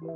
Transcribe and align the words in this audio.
Hey, 0.00 0.08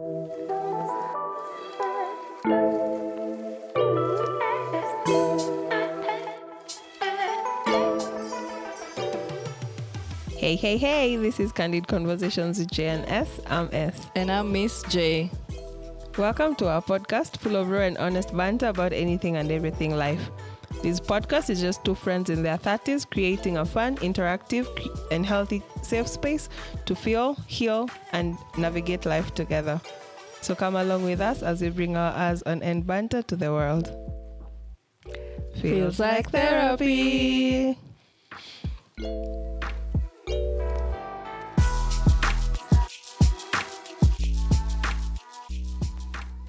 hey, 10.57 10.79
hey, 10.79 11.17
this 11.17 11.39
is 11.39 11.53
Candid 11.53 11.87
Conversations 11.87 12.59
with 12.61 12.71
JNS. 12.71 13.29
I'm 13.47 13.69
S. 13.73 14.07
And 14.17 14.33
I'm 14.33 14.51
Miss 14.51 14.83
J. 14.85 15.31
Welcome 16.17 16.55
to 16.57 16.69
our 16.69 16.81
podcast 16.81 17.37
full 17.37 17.57
of 17.57 17.69
raw 17.69 17.81
and 17.81 17.99
honest 17.99 18.35
banter 18.35 18.69
about 18.69 18.95
anything 18.95 19.37
and 19.37 19.53
everything 19.53 19.95
life. 19.95 20.31
This 20.85 21.01
podcast 21.01 21.49
is 21.49 21.63
just 21.63 21.83
two 21.83 21.95
friends 21.95 22.29
in 22.29 22.43
their 22.43 22.59
30s 22.59 23.09
creating 23.11 23.57
a 23.57 23.65
fun, 23.65 23.97
interactive, 24.05 24.69
and 25.11 25.25
healthy 25.25 25.63
safe 25.81 26.07
space 26.07 26.51
to 26.85 26.95
feel, 26.95 27.37
heal, 27.47 27.89
and 28.13 28.37
navigate 28.59 29.07
life 29.07 29.33
together. 29.33 29.81
So 30.43 30.55
come 30.55 30.77
along 30.77 31.05
with 31.05 31.23
us 31.23 31.43
as 31.43 31.63
we 31.63 31.71
bring 31.71 31.97
our 31.97 32.13
eyes 32.13 32.43
on 32.43 32.63
end 32.63 32.87
banter 32.87 33.23
to 33.23 33.35
the 33.35 33.51
world. 33.51 33.89
Feels 35.63 35.99
like 35.99 36.29
therapy. 36.29 37.79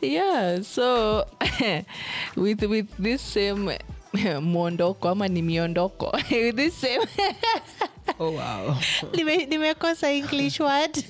Yeah, 0.01 0.59
so 0.61 1.25
with 2.35 2.61
with 2.63 2.89
this 2.97 3.21
same 3.21 3.71
mwondoko 4.41 5.09
ama 5.09 5.27
ni 5.27 5.41
miondoko. 5.41 6.17
This 6.55 6.73
same 6.81 7.05
Oh, 8.19 8.31
wow. 8.31 8.75
Nime- 9.13 9.45
nimekosa 9.45 10.11
english 10.11 10.59
word. 10.59 11.03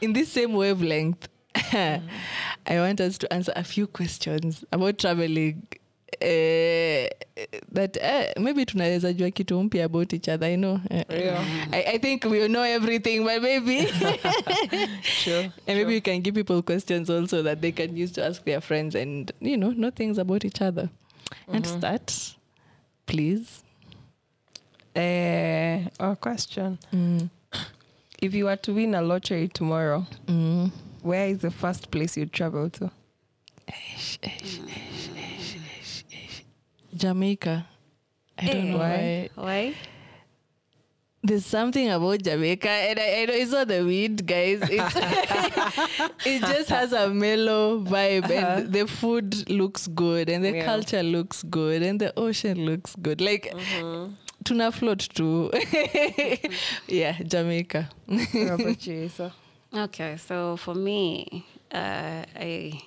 In 0.00 0.12
this 0.12 0.32
same 0.32 0.54
wavelength 0.56 1.28
i 2.66 2.78
want 2.78 3.00
us 3.00 3.18
to 3.18 3.32
answer 3.32 3.52
a 3.56 3.62
few 3.64 3.86
questions 3.86 4.64
about 4.72 4.98
traveling. 4.98 5.62
Uh, 6.20 7.08
that 7.72 7.96
uh, 8.02 8.40
maybe 8.42 8.64
tunaweza 8.66 9.12
jua 9.12 9.30
kitu 9.30 9.62
mpya 9.62 9.84
about 9.84 10.12
each 10.12 10.28
other 10.28 10.48
i 10.48 10.56
know. 10.56 10.74
Uh, 10.90 11.02
Yeah. 11.10 11.44
I, 11.72 11.82
I 11.94 11.98
think 11.98 12.24
we'll 12.24 12.48
know 12.48 12.64
everything 12.64 13.24
but 13.24 13.42
maybe. 13.42 13.86
Sure. 15.02 15.42
and 15.66 15.78
maybe 15.78 15.94
you 15.94 16.00
can 16.02 16.20
give 16.20 16.34
people 16.34 16.62
questions 16.62 17.10
also 17.10 17.42
that 17.42 17.60
they 17.60 17.72
can 17.72 17.96
use 17.96 18.12
to 18.12 18.24
ask 18.26 18.44
their 18.44 18.60
friends 18.60 18.94
and 18.94 19.32
you 19.40 19.56
know 19.56 19.70
know 19.72 19.90
things 19.90 20.18
about 20.18 20.44
each 20.44 20.62
other 20.62 20.88
and 21.48 21.66
start 21.66 22.36
please 23.06 23.62
Uh, 24.94 25.88
our 26.00 26.16
question. 26.16 26.78
mm. 26.92 27.30
If 28.20 28.34
you 28.34 28.44
were 28.44 28.56
to 28.56 28.72
win 28.74 28.94
a 28.94 29.00
lottery 29.02 29.48
tomorrow, 29.48 30.06
Mm. 30.26 30.70
where 31.02 31.28
is 31.28 31.38
the 31.38 31.50
first 31.50 31.90
place 31.90 32.16
you'd 32.16 32.32
travel 32.32 32.68
to? 32.70 32.90
Jamaica. 36.94 37.66
I 38.38 38.46
don't 38.46 38.70
know 38.70 38.78
why. 38.78 39.28
Why? 39.34 39.74
There's 41.24 41.46
something 41.46 41.88
about 41.88 42.22
Jamaica, 42.22 42.68
and 42.68 42.98
I, 42.98 43.22
I 43.22 43.24
know 43.26 43.34
it's 43.34 43.52
not 43.52 43.68
the 43.68 43.84
weed, 43.84 44.26
guys. 44.26 44.58
It's 44.62 44.96
it 46.26 46.40
just 46.40 46.68
has 46.68 46.92
a 46.92 47.08
mellow 47.10 47.78
vibe, 47.78 48.28
and 48.28 48.44
uh-huh. 48.44 48.62
the 48.68 48.86
food 48.88 49.48
looks 49.48 49.86
good, 49.86 50.28
and 50.28 50.44
the 50.44 50.52
Yeah. 50.52 50.64
culture 50.64 51.02
looks 51.02 51.44
good, 51.44 51.82
and 51.82 52.00
the 52.00 52.12
ocean 52.18 52.66
looks 52.66 52.96
good. 52.96 53.20
Like 53.20 53.52
mm-hmm. 53.54 54.14
tuna 54.42 54.72
float 54.72 54.98
too. 55.14 55.52
yeah, 56.88 57.12
Jamaica. 57.22 57.88
What 58.06 58.60
about 58.60 58.84
you, 58.86 59.04
Isa? 59.04 59.32
Okay, 59.72 60.16
so 60.16 60.56
for 60.56 60.74
me, 60.74 61.46
uh, 61.72 62.24
I 62.34 62.82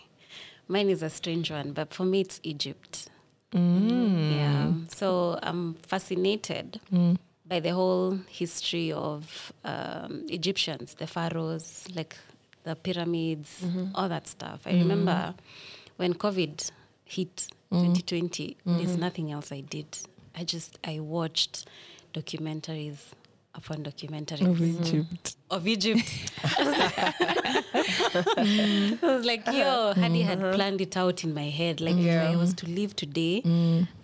mine 0.67 0.89
is 0.89 1.02
a 1.03 1.09
strange 1.09 1.52
one, 1.52 1.72
but 1.72 1.94
for 1.94 2.03
me 2.03 2.20
it's 2.20 2.42
Egypt. 2.44 3.08
Mm. 3.53 4.36
Yeah. 4.36 4.72
So 4.94 5.39
I'm 5.42 5.76
fascinated 5.76 6.81
mm. 6.92 7.17
By 7.48 7.60
the 7.60 7.70
whole 7.70 8.17
history 8.30 8.92
of 8.92 9.54
um, 9.64 10.26
Egyptians, 10.30 10.95
the 10.95 11.08
pharaohs, 11.08 11.86
like 11.94 12.16
the 12.64 12.76
pyramids, 12.76 13.61
mm-hmm. 13.64 13.88
all 13.95 14.10
that 14.10 14.28
stuff. 14.28 14.61
I 14.66 14.72
mm-hmm. 14.72 14.80
remember 14.80 15.33
when 15.98 16.14
COVID 16.16 16.72
hit 17.05 17.48
mm-hmm. 17.72 17.94
2020, 17.94 18.58
there's 18.66 18.98
nothing 18.98 19.32
else 19.32 19.52
I 19.52 19.61
did. 19.61 19.86
I 20.36 20.44
just 20.44 20.78
I 20.84 21.00
watched 21.00 21.67
documentaries 22.14 22.98
upon 23.54 23.84
documentaries 23.84 24.50
Of 24.50 24.61
Egypt. 24.61 25.35
Of 25.52 25.67
Egypt. 25.67 26.04
I 27.76 28.98
was 29.04 29.26
like, 29.26 29.45
yo, 29.48 29.94
Hadi 29.94 30.22
had 30.22 30.39
planned 30.54 30.82
it 30.82 30.98
out 30.98 31.23
in 31.23 31.33
my 31.33 31.50
head. 31.50 31.82
Like, 31.82 31.95
if 31.98 32.22
I 32.22 32.36
was 32.36 32.54
to 32.56 32.66
leave 32.67 32.95
today, 32.95 33.44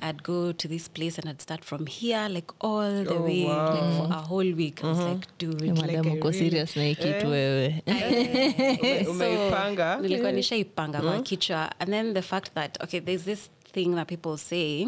I'd 0.01 0.24
go 0.24 0.51
to 0.51 0.68
this 0.68 0.88
place 0.88 1.18
and 1.18 1.28
I'd 1.30 1.41
start 1.41 1.63
from 1.63 1.85
here, 1.88 2.28
like 2.30 2.51
all 2.62 3.03
the 3.03 3.16
Oh, 3.16 3.22
way, 3.24 3.46
wow. 3.46 3.69
like 3.74 3.97
for 3.97 4.13
a 4.13 4.22
whole 4.22 4.51
week. 4.53 4.84
I 4.84 4.88
was 4.88 5.00
like, 5.00 5.38
dude, 5.38 5.62
like, 5.62 5.75
Madam, 5.88 6.06
uko 6.06 6.24
really- 6.30 6.34
serious 6.40 6.75
na 6.75 6.84
hii 6.84 6.96
kitu 6.96 7.28
wewe. 7.30 7.84
Umeipanga? 9.09 9.96
nilikuwa 10.01 10.31
nishaipanga 10.31 11.01
kwa 11.01 11.22
kichwa 11.22 11.80
and 11.80 11.90
then 11.90 12.13
the 12.13 12.22
fact 12.22 12.53
that 12.53 12.84
okay 12.84 13.00
there's 13.01 13.24
this 13.24 13.50
thing 13.74 13.96
that 13.96 14.07
people 14.07 14.38
say 14.38 14.88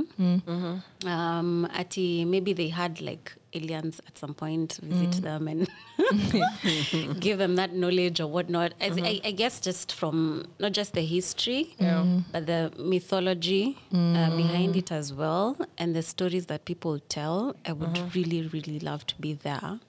um, 1.06 1.68
ati 1.74 2.26
maybe 2.26 2.54
they 2.54 2.68
had 2.70 3.02
like 3.02 3.32
aliens 3.54 4.02
at 4.08 4.18
some 4.18 4.34
point 4.34 4.80
visit 4.82 5.10
mm. 5.10 5.22
them 5.22 5.48
and 5.48 7.20
give 7.20 7.38
them 7.38 7.56
that 7.56 7.74
knowledge 7.74 8.20
or 8.20 8.28
whatnot. 8.28 8.74
As 8.80 8.94
mm-hmm. 8.94 9.06
I, 9.06 9.22
I 9.24 9.32
guess 9.32 9.60
just 9.60 9.94
from 9.94 10.46
not 10.60 10.72
just 10.72 10.94
the 10.94 11.02
history 11.02 11.76
mm-hmm. 11.80 12.20
but 12.32 12.46
the 12.46 12.72
mythology 12.78 13.78
uh, 13.92 13.96
mm-hmm. 13.96 14.38
behind 14.38 14.76
it 14.76 14.92
as 14.92 15.14
well 15.14 15.58
and 15.78 15.96
the 15.96 16.02
stories 16.02 16.46
that 16.48 16.66
people 16.66 17.00
tell 17.10 17.56
i 17.66 17.72
would 17.72 18.16
really 18.16 18.48
really 18.48 18.80
love 18.80 19.06
to 19.08 19.16
be 19.20 19.34
there. 19.34 19.80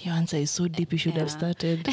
Your 0.00 0.14
answer 0.14 0.38
is 0.38 0.50
so 0.50 0.68
deep. 0.68 0.90
You 0.90 0.98
should 0.98 1.18
have 1.18 1.30
started. 1.30 1.86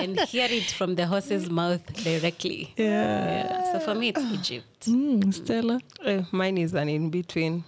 and 0.00 0.18
hear 0.20 0.48
it 0.50 0.64
from 0.72 0.96
the 0.96 1.06
horse's 1.06 1.48
mouth 1.60 1.80
directly. 2.02 2.74
Yeah. 2.76 3.72
so 3.72 3.78
for 3.78 3.94
me 3.94 4.08
it's 4.08 4.20
egypt. 4.20 4.86
Mm, 4.86 5.22
mm. 5.22 5.32
Stella. 5.32 5.80
Eh, 6.04 6.22
mine 6.32 6.58
is 6.58 6.74
an 6.74 6.88
in 6.88 7.10
between. 7.10 7.62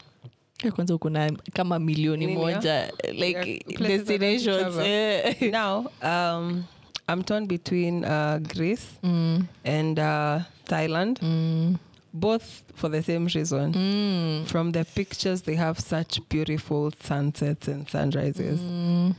Ya 0.65 0.73
kwanza 0.73 0.99
kuna 0.99 1.33
kama 1.53 1.79
milioni 1.79 2.27
Nini, 2.27 2.39
moja 2.41 2.93
like 3.13 3.65
destinations 3.79 4.77
eh. 4.79 5.51
now, 5.53 5.87
um, 6.03 6.65
I'm 7.09 7.23
torn 7.25 7.47
between 7.47 8.05
uh, 8.05 8.39
Greece 8.43 8.87
Mm, 9.03 9.47
and 9.65 9.99
uh, 9.99 10.41
Thailand, 10.67 11.19
mm, 11.21 11.77
both 12.13 12.45
for 12.75 12.91
the 12.91 13.03
same 13.03 13.27
reason. 13.35 13.73
mm, 13.73 14.47
From 14.47 14.73
the 14.73 14.85
pictures, 14.85 15.43
they 15.43 15.57
have 15.57 15.81
such 15.81 16.21
beautiful 16.29 16.93
sunsets 17.03 17.69
and 17.69 17.89
sunrises. 17.89 18.61
mm, 18.61 19.15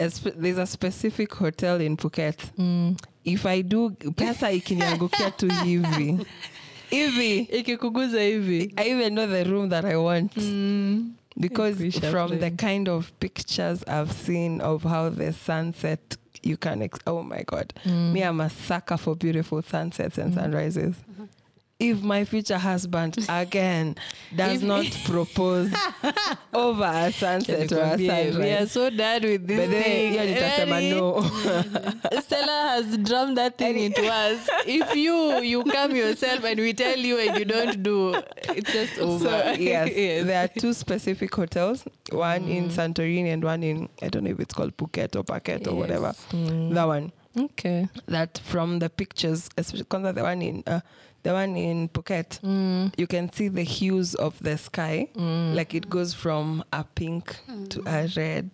As, 0.00 0.20
There's 0.20 0.58
a 0.58 0.66
specific 0.66 1.34
hotel 1.34 1.80
in 1.80 1.96
Phuket. 1.96 2.36
mm. 2.58 2.96
If 3.24 3.44
I 3.46 3.62
do, 3.62 3.90
pesa 4.16 4.50
ikiniangukia 4.50 5.30
tu 5.30 5.48
hivi. 5.64 6.18
Hivi. 6.90 7.38
ikikuguza 7.38 8.22
hivi 8.22 8.72
I 8.76 8.90
even 8.90 9.14
know 9.14 9.26
the 9.26 9.44
room 9.44 9.68
that 9.70 9.84
I 9.84 9.96
want. 9.96 10.36
Mm. 10.36 11.10
because 11.40 11.90
from 12.10 12.38
the 12.40 12.50
kind 12.50 12.88
of 12.88 13.12
pictures 13.20 13.84
I've 13.86 14.12
seen 14.12 14.60
of 14.60 14.82
how 14.82 15.08
the 15.10 15.32
sunset 15.32 16.16
you 16.42 16.56
can 16.56 16.82
ex- 16.82 16.98
oh 17.06 17.22
my 17.22 17.42
god 17.46 17.72
me 17.86 18.22
I'm 18.22 18.40
a 18.40 18.50
sucker 18.50 18.96
for 18.98 19.16
beautiful 19.16 19.62
sunsets 19.62 20.18
and 20.18 20.34
sunrises 20.34 20.94
if 21.80 22.02
my 22.02 22.24
future 22.24 22.58
husband 22.58 23.16
again 23.28 23.94
does 24.34 24.62
not 24.62 24.84
propose 25.04 25.72
over 26.54 26.82
a 26.84 27.12
sunset 27.12 27.70
or 27.72 27.78
a 27.78 27.96
Nikwambie, 27.96 28.36
we 28.36 28.50
are 28.50 28.66
so 28.66 28.90
done 28.90 29.22
with 29.22 29.46
this 29.46 29.58
but 29.60 29.70
then 29.70 29.82
thing. 29.84 30.12
hiyo 30.12 30.24
nitasema 30.24 30.80
Yaani, 30.80 30.90
no 30.90 31.22
Stella 32.22 32.68
has 32.68 32.98
drummed 32.98 33.36
that 33.38 33.56
thing 33.58 33.78
into 33.78 34.02
us. 34.02 34.48
If 34.66 34.96
you 34.96 35.40
you 35.42 35.62
come 35.64 35.94
yourself 35.96 36.44
and 36.44 36.58
we 36.60 36.72
tell 36.74 36.98
you 36.98 37.18
and 37.18 37.38
you 37.38 37.44
don't 37.44 37.82
do, 37.82 38.14
it's 38.56 38.72
just 38.72 38.98
over. 38.98 39.28
So 39.28 39.52
yes, 39.52 39.88
there 40.26 40.40
are 40.44 40.48
two 40.48 40.74
specific 40.74 41.32
hotels, 41.34 41.84
one 42.10 42.44
in 42.48 42.70
Santorini 42.70 43.32
and 43.32 43.44
one 43.44 43.62
in 43.62 43.88
I 44.02 44.08
don't 44.08 44.24
know 44.24 44.30
if 44.30 44.40
it's 44.40 44.54
called 44.54 44.76
Phuket 44.76 45.14
or 45.16 45.22
Phuket 45.22 45.68
or 45.68 45.74
whatever. 45.76 46.12
Mm. 46.32 46.74
That 46.74 46.84
one. 46.88 47.12
Okay. 47.38 47.88
That 48.06 48.38
from 48.44 48.80
the 48.80 48.88
pictures, 48.90 49.48
especially 49.56 49.84
'cause 49.84 50.12
the 50.14 50.22
one 50.24 50.42
in 50.42 50.62
uh, 50.66 50.80
the 51.24 51.32
one 51.32 51.56
in 51.56 51.88
Phuket, 51.88 52.40
Mm. 52.42 52.92
you 52.96 53.06
can 53.06 53.30
see 53.32 53.48
the 53.48 53.62
hues 53.64 54.14
of 54.14 54.38
the 54.42 54.56
sky. 54.56 55.08
Like 55.16 55.74
it 55.74 55.90
goes 55.90 56.14
from 56.14 56.62
a 56.72 56.84
pink 56.84 57.36
to 57.70 57.82
a 57.86 58.08
red 58.16 58.52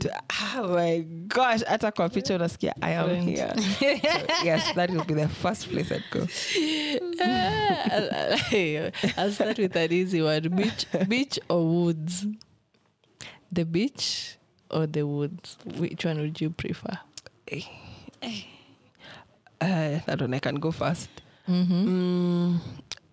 to 0.00 0.10
oh 0.56 0.68
my 0.74 1.04
gosh, 1.28 1.62
hata 1.64 1.92
kwa 1.92 2.08
picha 2.08 2.34
unasikia 2.34 2.72
I 2.82 2.90
am 2.94 3.06
Friend. 3.08 3.28
here. 3.28 3.54
so, 3.78 4.44
yes, 4.44 4.72
that 4.74 4.90
will 4.90 5.04
be 5.04 5.14
the 5.14 5.28
first 5.28 5.68
place 5.68 5.92
I'd 5.92 6.04
go. 6.10 6.26
I'll, 9.16 9.30
start 9.32 9.58
with 9.58 9.76
an 9.76 9.92
easy 9.92 10.22
one. 10.22 10.48
Beach, 10.48 10.86
beach 11.08 11.38
or 11.48 11.64
woods? 11.66 12.26
The 13.52 13.64
beach 13.64 14.36
or 14.70 14.86
the 14.86 15.02
woods 15.06 15.56
which 15.78 16.04
one 16.04 16.18
would 16.20 16.40
you 16.40 16.50
prefer 16.50 16.98
Uh, 19.60 20.00
that 20.06 20.20
one 20.20 20.34
I 20.34 20.38
can 20.40 20.56
go 20.56 20.70
first. 20.72 21.08
Mm-hmm. 21.48 21.86
Mm, 21.86 22.60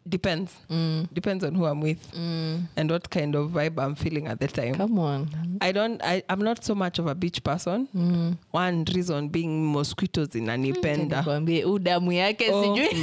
depends. 0.10 0.52
mm. 0.70 1.08
Depends 1.14 1.44
on 1.44 1.56
who 1.56 1.66
I'm 1.66 1.82
with 1.82 1.98
Mm. 2.14 2.64
and 2.76 2.92
what 2.92 3.10
kind 3.10 3.36
of 3.36 3.52
vibe 3.52 3.82
I'm 3.84 3.96
feeling 3.96 4.28
at 4.28 4.40
the 4.40 4.48
time. 4.48 4.76
come 4.76 5.00
on 5.00 5.28
I 5.62 5.72
don't. 5.72 6.02
I, 6.04 6.24
I'm 6.30 6.42
not 6.42 6.64
so 6.64 6.76
much 6.76 7.00
of 7.00 7.08
a 7.08 7.16
beach 7.16 7.44
person. 7.44 7.88
mm. 7.96 8.38
One 8.52 8.86
reason 8.96 9.30
being 9.30 9.72
mosquitoes 9.72 10.30
inanipenda. 10.36 11.18
nikwambie 11.18 11.60
u 11.64 11.80
yake 12.12 12.50
Oh 12.52 12.64
sijui 12.64 13.02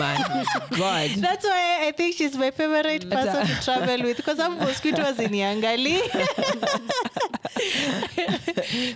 god. 0.78 1.10
That's 1.20 1.44
why 1.44 1.88
I 1.88 1.92
think 1.92 2.16
she's 2.16 2.36
my 2.36 2.50
favorite 2.50 3.08
person 3.10 3.46
to 3.46 3.54
travel 3.64 4.02
with 4.02 4.16
because 4.16 4.40
I'm 4.40 4.58
mosquitoes 4.58 5.16
iniangali. 5.18 6.00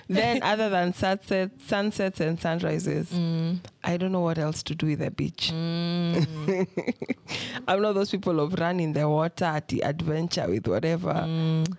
then 0.08 0.42
other 0.42 0.68
than 0.70 0.92
sunset, 0.94 1.50
sunsets 1.66 2.20
and 2.20 2.40
sunrises, 2.40 3.10
Mm. 3.14 3.58
I 3.82 3.96
don't 3.98 4.12
know 4.12 4.20
what 4.20 4.38
else 4.38 4.62
to 4.64 4.74
do 4.74 4.86
with 4.86 4.98
the 5.00 5.10
beach. 5.10 5.50
I'm 7.68 7.82
not 7.82 7.93
those 7.94 8.10
people 8.10 8.40
of 8.40 8.54
run 8.54 8.80
in 8.80 8.92
the 8.92 9.08
water 9.08 9.44
at 9.46 9.68
the 9.68 9.82
adventure 9.84 10.46
with 10.48 10.66
whatever. 10.68 11.12
Mm. 11.14 11.76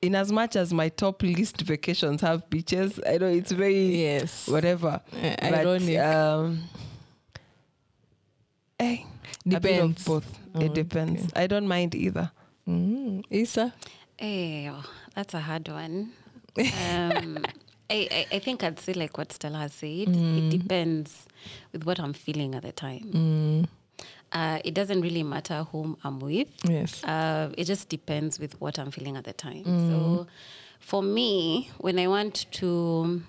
In 0.00 0.14
as 0.16 0.32
much 0.32 0.56
as 0.56 0.72
my 0.72 0.88
top 0.88 1.22
list 1.22 1.60
vacations 1.60 2.20
have 2.22 2.48
beaches, 2.50 2.98
I 3.06 3.18
know 3.18 3.28
it's 3.28 3.52
very 3.52 4.02
Yes. 4.02 4.48
whatever. 4.48 5.00
Uh, 5.12 5.36
But, 5.40 5.54
ironic. 5.54 5.98
um, 6.00 6.62
eh, 8.80 8.98
a 9.46 9.48
bit 9.48 9.54
of 9.54 9.62
Depends. 9.62 10.04
both. 10.04 10.38
Oh, 10.54 10.60
it 10.60 10.74
depends. 10.74 11.32
I 11.36 11.46
don't 11.46 11.66
mind 11.68 11.94
either. 11.94 12.30
Mm. 12.68 13.24
Isa? 13.30 13.72
Hey, 14.18 14.68
oh, 14.70 14.84
that's 15.14 15.34
a 15.34 15.40
hard 15.40 15.68
one. 15.68 16.12
Um, 16.58 17.38
I, 17.88 18.08
I, 18.10 18.26
I 18.32 18.38
think 18.38 18.62
I'd 18.62 18.78
say 18.78 18.92
like 18.94 19.16
what 19.18 19.32
Stella 19.32 19.58
has 19.58 19.72
said. 19.72 20.08
It 20.08 20.50
depends 20.50 21.26
with 21.72 21.84
what 21.86 21.98
I'm 22.00 22.12
feeling 22.12 22.54
at 22.54 22.62
the 22.62 22.72
time. 22.72 23.10
Mm. 23.12 23.68
Uh, 24.32 24.58
it 24.64 24.72
doesn't 24.74 25.02
really 25.02 25.22
matter 25.22 25.64
whom 25.72 25.96
I'm 26.04 26.18
with. 26.18 26.48
Yes. 26.64 27.04
Uh, 27.04 27.50
it 27.58 27.64
just 27.64 27.88
depends 27.90 28.38
with 28.38 28.58
what 28.60 28.78
I'm 28.78 28.90
feeling 28.90 29.16
at 29.16 29.24
the 29.24 29.32
time. 29.34 29.64
So 29.64 30.26
for 30.80 31.02
me, 31.02 31.70
when 31.78 31.98
I 31.98 32.06
want 32.08 32.46
to 32.52 33.22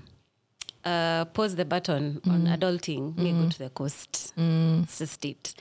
uh, 0.85 1.25
pause 1.25 1.55
the 1.55 1.65
button 1.65 2.21
on 2.29 2.45
adulting, 2.47 3.17
me 3.17 3.31
go 3.33 3.49
to 3.49 3.59
the 3.59 3.69
coast. 3.69 4.33
It's 4.37 4.99
just 4.99 5.25
it. 5.25 5.53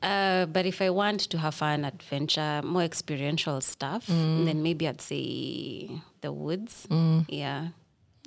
Uh, 0.00 0.46
but 0.46 0.64
if 0.64 0.80
I 0.80 0.90
want 0.90 1.20
to 1.30 1.38
have 1.38 1.56
fun, 1.56 1.84
adventure, 1.84 2.60
more 2.64 2.82
experiential 2.82 3.60
stuff, 3.60 4.06
then 4.06 4.62
maybe 4.62 4.86
I'd 4.86 5.00
say 5.00 5.90
the 6.20 6.32
woods. 6.32 6.86
Yeah. 7.28 7.68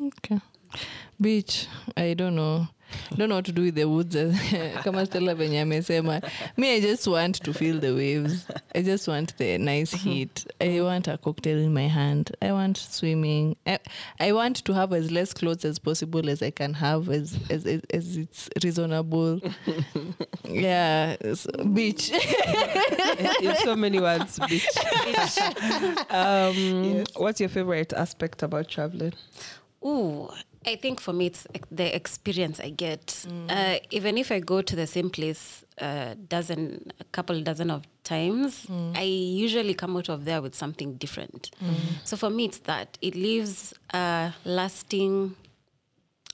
Okay. 0.01 0.39
Beach, 1.19 1.68
I 1.95 2.13
don't 2.13 2.36
know. 2.36 2.68
Don't 3.16 3.30
know 3.30 3.36
what 3.36 3.46
to 3.46 3.52
do 3.52 3.64
with 3.64 3.76
the 3.76 3.86
woods. 3.86 4.16
Kama 4.84 5.06
Stella 5.06 5.36
venye 5.36 5.62
amesema. 5.62 6.22
Me, 6.58 6.76
I 6.76 6.80
just 6.82 7.08
want 7.08 7.36
to 7.44 7.54
feel 7.54 7.80
the 7.80 7.94
waves. 7.94 8.46
I 8.76 8.82
just 8.82 9.08
want 9.08 9.38
the 9.38 9.58
nice 9.58 9.92
heat. 9.92 10.46
I 10.62 10.82
want 10.82 11.08
a 11.08 11.18
cocktail 11.18 11.58
in 11.58 11.74
my 11.74 11.88
hand. 11.88 12.36
I 12.42 12.52
want 12.52 12.78
swimming. 12.78 13.56
I, 13.66 13.80
I 14.20 14.32
want 14.32 14.64
to 14.66 14.74
have 14.74 14.94
as 14.94 15.12
less 15.12 15.34
clothes 15.34 15.66
as 15.66 15.80
possible 15.80 16.30
as 16.30 16.42
I 16.42 16.52
can 16.52 16.74
have 16.74 17.10
as 17.10 17.38
as, 17.50 17.66
as, 17.66 17.82
as 17.92 18.18
it's 18.18 18.50
reasonable. 18.64 19.42
yeah. 20.46 21.16
so- 21.34 21.50
beach. 21.74 22.12
In 23.42 23.56
so 23.58 23.76
many 23.76 24.00
words, 24.00 24.40
beach. 24.48 24.68
um, 26.10 27.04
What's 27.16 27.40
your 27.40 27.50
favorite 27.50 27.94
aspect 27.94 28.44
about 28.44 28.68
traveling? 28.70 29.14
Ooh, 29.86 30.30
I 30.66 30.75
think 30.75 31.00
for 31.00 31.13
me 31.13 31.25
it's 31.28 31.48
the 31.72 31.96
experience 31.96 32.60
I 32.60 32.69
get. 32.69 33.25
Uh, 33.50 33.78
even 33.90 34.18
if 34.18 34.31
I 34.31 34.40
go 34.40 34.62
to 34.62 34.75
the 34.75 34.86
same 34.88 35.10
place 35.10 35.66
a 35.80 36.16
dozen, 36.16 36.92
a 37.00 37.04
couple 37.06 37.42
dozen 37.42 37.72
of 37.72 37.81
times, 38.04 38.68
I 38.96 39.02
usually 39.04 39.74
come 39.74 39.98
out 39.98 40.10
of 40.10 40.25
there 40.25 40.42
with 40.42 40.54
something 40.56 40.94
different. 40.96 41.50
So 42.04 42.16
for 42.18 42.30
me, 42.30 42.46
it's 42.46 42.60
that. 42.60 42.98
It 43.02 43.16
leaves 43.16 43.74
a 43.94 44.34
lasting 44.46 45.36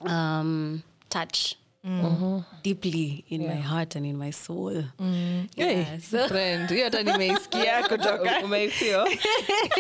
um, 0.01 0.83
touch 1.09 1.56
Mm. 1.88 2.06
Uh-huh. 2.06 2.42
deeply 2.63 3.24
in 3.30 3.48
my 3.48 3.56
heart 3.62 3.95
and 3.95 4.06
in 4.06 4.18
my 4.18 4.31
soul. 4.31 4.84
Mm. 5.00 5.48
Hey, 5.56 5.78
Yeah, 5.81 6.00
so- 6.00 6.28
friend. 6.28 6.69
hiyo 6.69 6.84
hata 6.84 7.04
nimeisikia 7.04 7.84
kutoka. 7.89 8.42
Umeifeel 8.44 9.06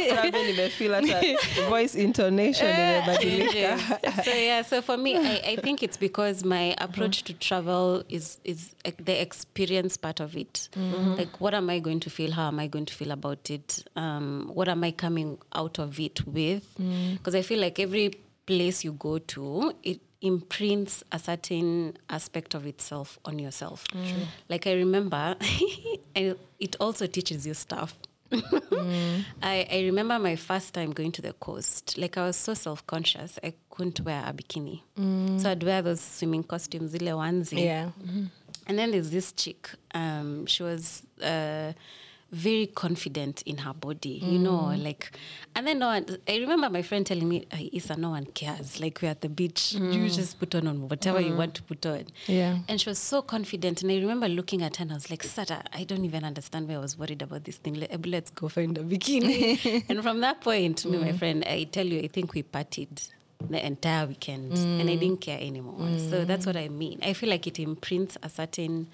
Travel 0.09 0.45
nimefeel 0.45 0.91
hata 0.93 1.21
voice 1.69 2.03
intonation 2.03 2.69
imebadilika. 2.69 3.79
So 4.25 4.31
yeah 4.31 4.65
so 4.65 4.81
for 4.81 4.97
me 4.97 5.17
I, 5.17 5.41
I 5.53 5.57
think 5.57 5.83
it's 5.83 5.99
because 5.99 6.45
my 6.45 6.73
approach 6.77 7.23
to 7.23 7.33
travel 7.33 8.03
is 8.09 8.39
is 8.43 8.75
like 8.85 9.03
the 9.03 9.21
experience 9.21 9.97
part 9.99 10.19
of 10.19 10.35
it. 10.35 10.69
Mm-hmm. 10.75 11.15
Like 11.17 11.41
what 11.41 11.53
am 11.53 11.69
i 11.69 11.79
going 11.79 11.99
to 11.99 12.09
feel? 12.09 12.31
How 12.31 12.47
am 12.47 12.59
i 12.59 12.67
going 12.67 12.85
to 12.85 12.93
feel 12.93 13.11
about 13.11 13.49
it? 13.49 13.83
Um, 13.95 14.51
what 14.55 14.69
am 14.69 14.83
i 14.83 14.91
coming 14.91 15.37
out 15.53 15.79
of 15.79 15.99
it 15.99 16.21
with? 16.27 16.63
Mm. 16.79 17.13
Because 17.17 17.35
i 17.39 17.41
feel 17.43 17.59
like 17.59 17.79
every 17.83 18.11
place 18.45 18.85
you 18.87 18.93
go 18.93 19.19
to 19.19 19.73
it 19.83 19.99
imprints 20.21 21.03
a 21.11 21.19
certain 21.19 21.95
aspect 22.09 22.53
of 22.55 22.65
itself 22.65 23.19
on 23.25 23.37
yourself 23.39 23.85
like 24.49 24.65
i 24.67 24.73
remember 24.73 25.35
and 26.15 26.35
it 26.59 26.75
also 26.79 27.05
teaches 27.07 27.45
you 27.45 27.53
stuff 27.53 27.93
I, 29.41 29.67
I 29.71 29.81
remember 29.85 30.19
my 30.19 30.35
first 30.35 30.73
time 30.73 30.91
going 30.91 31.13
to 31.13 31.21
the 31.21 31.31
coast. 31.31 31.97
Like 31.97 32.17
I 32.17 32.25
was 32.25 32.35
so 32.35 32.53
self 32.53 32.85
conscious, 32.85 33.39
I 33.41 33.53
couldn't 33.69 34.01
wear 34.01 34.21
a 34.27 34.33
bikini. 34.33 34.81
So 35.41 35.49
I'd 35.51 35.63
wear 35.63 35.81
those 35.81 36.01
swimming 36.01 36.43
costumes, 36.43 36.93
ile 36.93 37.15
onesie. 37.17 37.63
yeah 37.63 37.89
And 38.67 38.77
then 38.77 38.91
there's 38.91 39.11
this 39.11 39.31
chick. 39.31 39.69
Um, 39.93 40.45
she 40.45 40.61
was 40.63 41.03
uh, 41.23 41.71
very 42.31 42.67
confident 42.67 43.41
in 43.43 43.57
her 43.59 43.73
body, 43.73 44.21
you 44.23 44.37
know, 44.37 44.71
mm. 44.73 44.83
like. 44.83 45.11
And 45.55 45.65
then 45.65 45.79
no 45.79 45.87
one. 45.87 46.05
I 46.27 46.37
remember 46.37 46.69
my 46.69 46.81
friend 46.81 47.05
telling 47.05 47.27
me, 47.27 47.47
"Ay, 47.51 47.69
"Isa, 47.71 47.95
no 47.97 48.09
one 48.11 48.25
cares. 48.25 48.79
Like 48.79 49.01
we're 49.01 49.09
at 49.09 49.21
the 49.21 49.29
beach, 49.29 49.73
you 49.73 49.79
mm. 49.79 50.15
just 50.15 50.39
put 50.39 50.53
on, 50.55 50.67
on 50.67 50.89
whatever 50.89 51.21
you 51.21 51.31
mm. 51.31 51.37
want 51.37 51.55
to 51.55 51.63
put 51.63 51.85
on." 51.85 52.05
Yeah. 52.27 52.59
And 52.67 52.81
she 52.81 52.89
was 52.89 52.99
so 52.99 53.21
confident, 53.21 53.81
and 53.81 53.91
I 53.91 53.95
remember 53.95 54.27
looking 54.27 54.61
at 54.61 54.77
her 54.77 54.83
and 54.83 54.91
I 54.91 54.95
was 54.95 55.09
like, 55.09 55.23
"Sata, 55.23 55.63
I 55.73 55.83
don't 55.83 56.03
even 56.03 56.23
understand 56.23 56.67
why 56.67 56.75
I 56.75 56.79
was 56.79 56.97
worried 56.97 57.21
about 57.21 57.45
this 57.45 57.57
thing. 57.57 57.75
Let, 57.75 58.05
let's 58.05 58.29
go 58.29 58.49
find 58.49 58.77
a 58.77 58.83
bikini." 58.83 59.85
and 59.89 60.03
from 60.03 60.19
that 60.21 60.41
point, 60.41 60.85
me, 60.85 60.97
my 60.97 61.13
friend, 61.13 61.43
I 61.45 61.63
tell 61.63 61.85
you, 61.85 61.99
I 61.99 62.07
think 62.07 62.33
we 62.33 62.43
partied 62.43 63.09
the 63.49 63.65
entire 63.65 64.07
weekend 64.07 64.53
and 64.53 64.89
I 64.89 64.95
didn't 64.95 65.21
care 65.21 65.39
anymore. 65.39 65.99
So 66.09 66.25
that's 66.25 66.45
what 66.45 66.57
I 66.57 66.69
mean. 66.69 66.99
I 67.03 67.13
feel 67.13 67.29
like 67.29 67.45
it 67.47 67.59
imprints 67.59 68.17
a 68.23 68.29
certain 68.29 68.87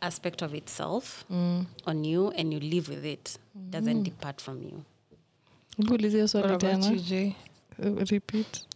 aspect 0.00 0.42
of 0.42 0.54
itself 0.54 1.24
on 1.86 2.04
you 2.04 2.30
and 2.36 2.52
you 2.52 2.60
live 2.60 2.88
with 2.88 3.04
it. 3.04 3.38
Doesn't 3.70 4.02
depart 4.02 4.40
from 4.42 4.62
you. 4.62 4.82
Ulizia 5.78 6.28
swali 6.28 6.56
tena 6.56 6.90
you, 6.90 7.00
Jay? 7.00 7.36
Repeat 7.78 8.66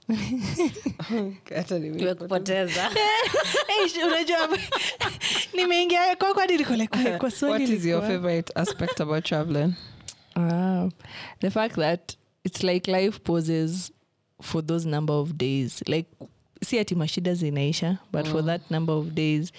Nimekupoteza. 1.70 2.90
Unajua 4.06 4.58
nimeingia 5.54 6.16
kwako 6.16 6.40
hadi 6.40 6.58
niko 6.58 6.76
like, 6.76 7.02
kwa- 7.02 7.18
kwa 7.18 7.30
swali 7.30 7.64
What 7.64 7.78
is 7.78 7.84
your 7.84 8.02
favorite 8.02 8.52
aspect 8.54 9.00
about 9.00 9.24
traveling? 9.24 9.74
Ah, 10.36 10.88
the 11.40 11.50
fact 11.50 11.74
that 11.76 12.16
it's 12.44 12.62
like 12.62 12.90
life 12.90 13.18
poses 13.20 13.92
for 14.42 14.66
those 14.66 14.88
number 14.88 15.14
of 15.14 15.32
days 15.32 15.82
like 15.86 16.08
si 16.62 16.78
ati 16.78 16.94
mashida 16.94 17.34
zinaisha 17.34 17.98
but 18.12 18.26
for 18.26 18.44
that 18.44 18.70
number 18.70 18.94
of 18.94 19.06
days 19.14 19.52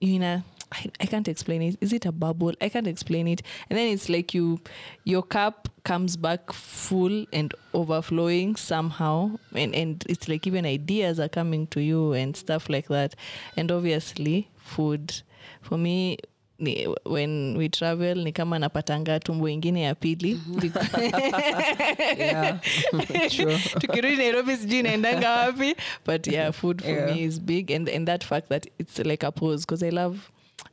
you 0.00 0.18
know 0.18 0.40
I, 0.70 0.86
I 1.00 1.06
can't 1.06 1.28
explain 1.28 1.62
it. 1.62 1.76
Is 1.80 1.92
it 1.92 2.06
a 2.06 2.12
bubble? 2.12 2.52
I 2.60 2.68
can't 2.68 2.86
explain 2.86 3.26
it. 3.28 3.42
And 3.70 3.78
then 3.78 3.88
it's 3.92 4.08
like 4.08 4.34
you 4.34 4.60
your 5.04 5.22
cup 5.22 5.68
comes 5.84 6.16
back 6.16 6.52
full 6.52 7.24
and 7.32 7.54
overflowing 7.72 8.56
somehow. 8.56 9.38
And, 9.54 9.74
and 9.74 10.04
it's 10.08 10.28
like 10.28 10.46
even 10.46 10.66
ideas 10.66 11.18
are 11.20 11.28
coming 11.28 11.66
to 11.68 11.80
you 11.80 12.12
and 12.12 12.36
stuff 12.36 12.68
like 12.68 12.88
that. 12.88 13.14
And 13.56 13.70
obviously 13.72 14.48
food. 14.58 15.22
For 15.62 15.78
me 15.78 16.18
ni, 16.58 16.84
when 17.06 17.56
we 17.56 17.68
travel 17.70 18.16
ni 18.16 18.32
kama 18.32 18.58
napatanga 18.58 19.20
tumbo 19.20 19.48
ingine 19.48 19.82
ya 19.82 19.94
pili. 19.94 20.34
Tukirudi 23.80 24.16
nairobi 24.16 24.56
sijui 24.56 24.82
naendanga 24.82 25.30
wapi. 25.30 25.74
But 26.04 26.26
yeah 26.26 26.50
food 26.52 26.82
for 26.82 26.90
Yeah. 26.90 27.14
me 27.14 27.22
is 27.24 27.38
big. 27.40 27.70
And, 27.70 27.88
and 27.88 28.06
that 28.08 28.24
fact 28.24 28.48
that 28.48 28.66
it's 28.78 28.98
like 28.98 29.22
a 29.22 29.32
pose 29.32 29.64
because 29.64 29.82
i 29.82 29.88
love 29.90 30.30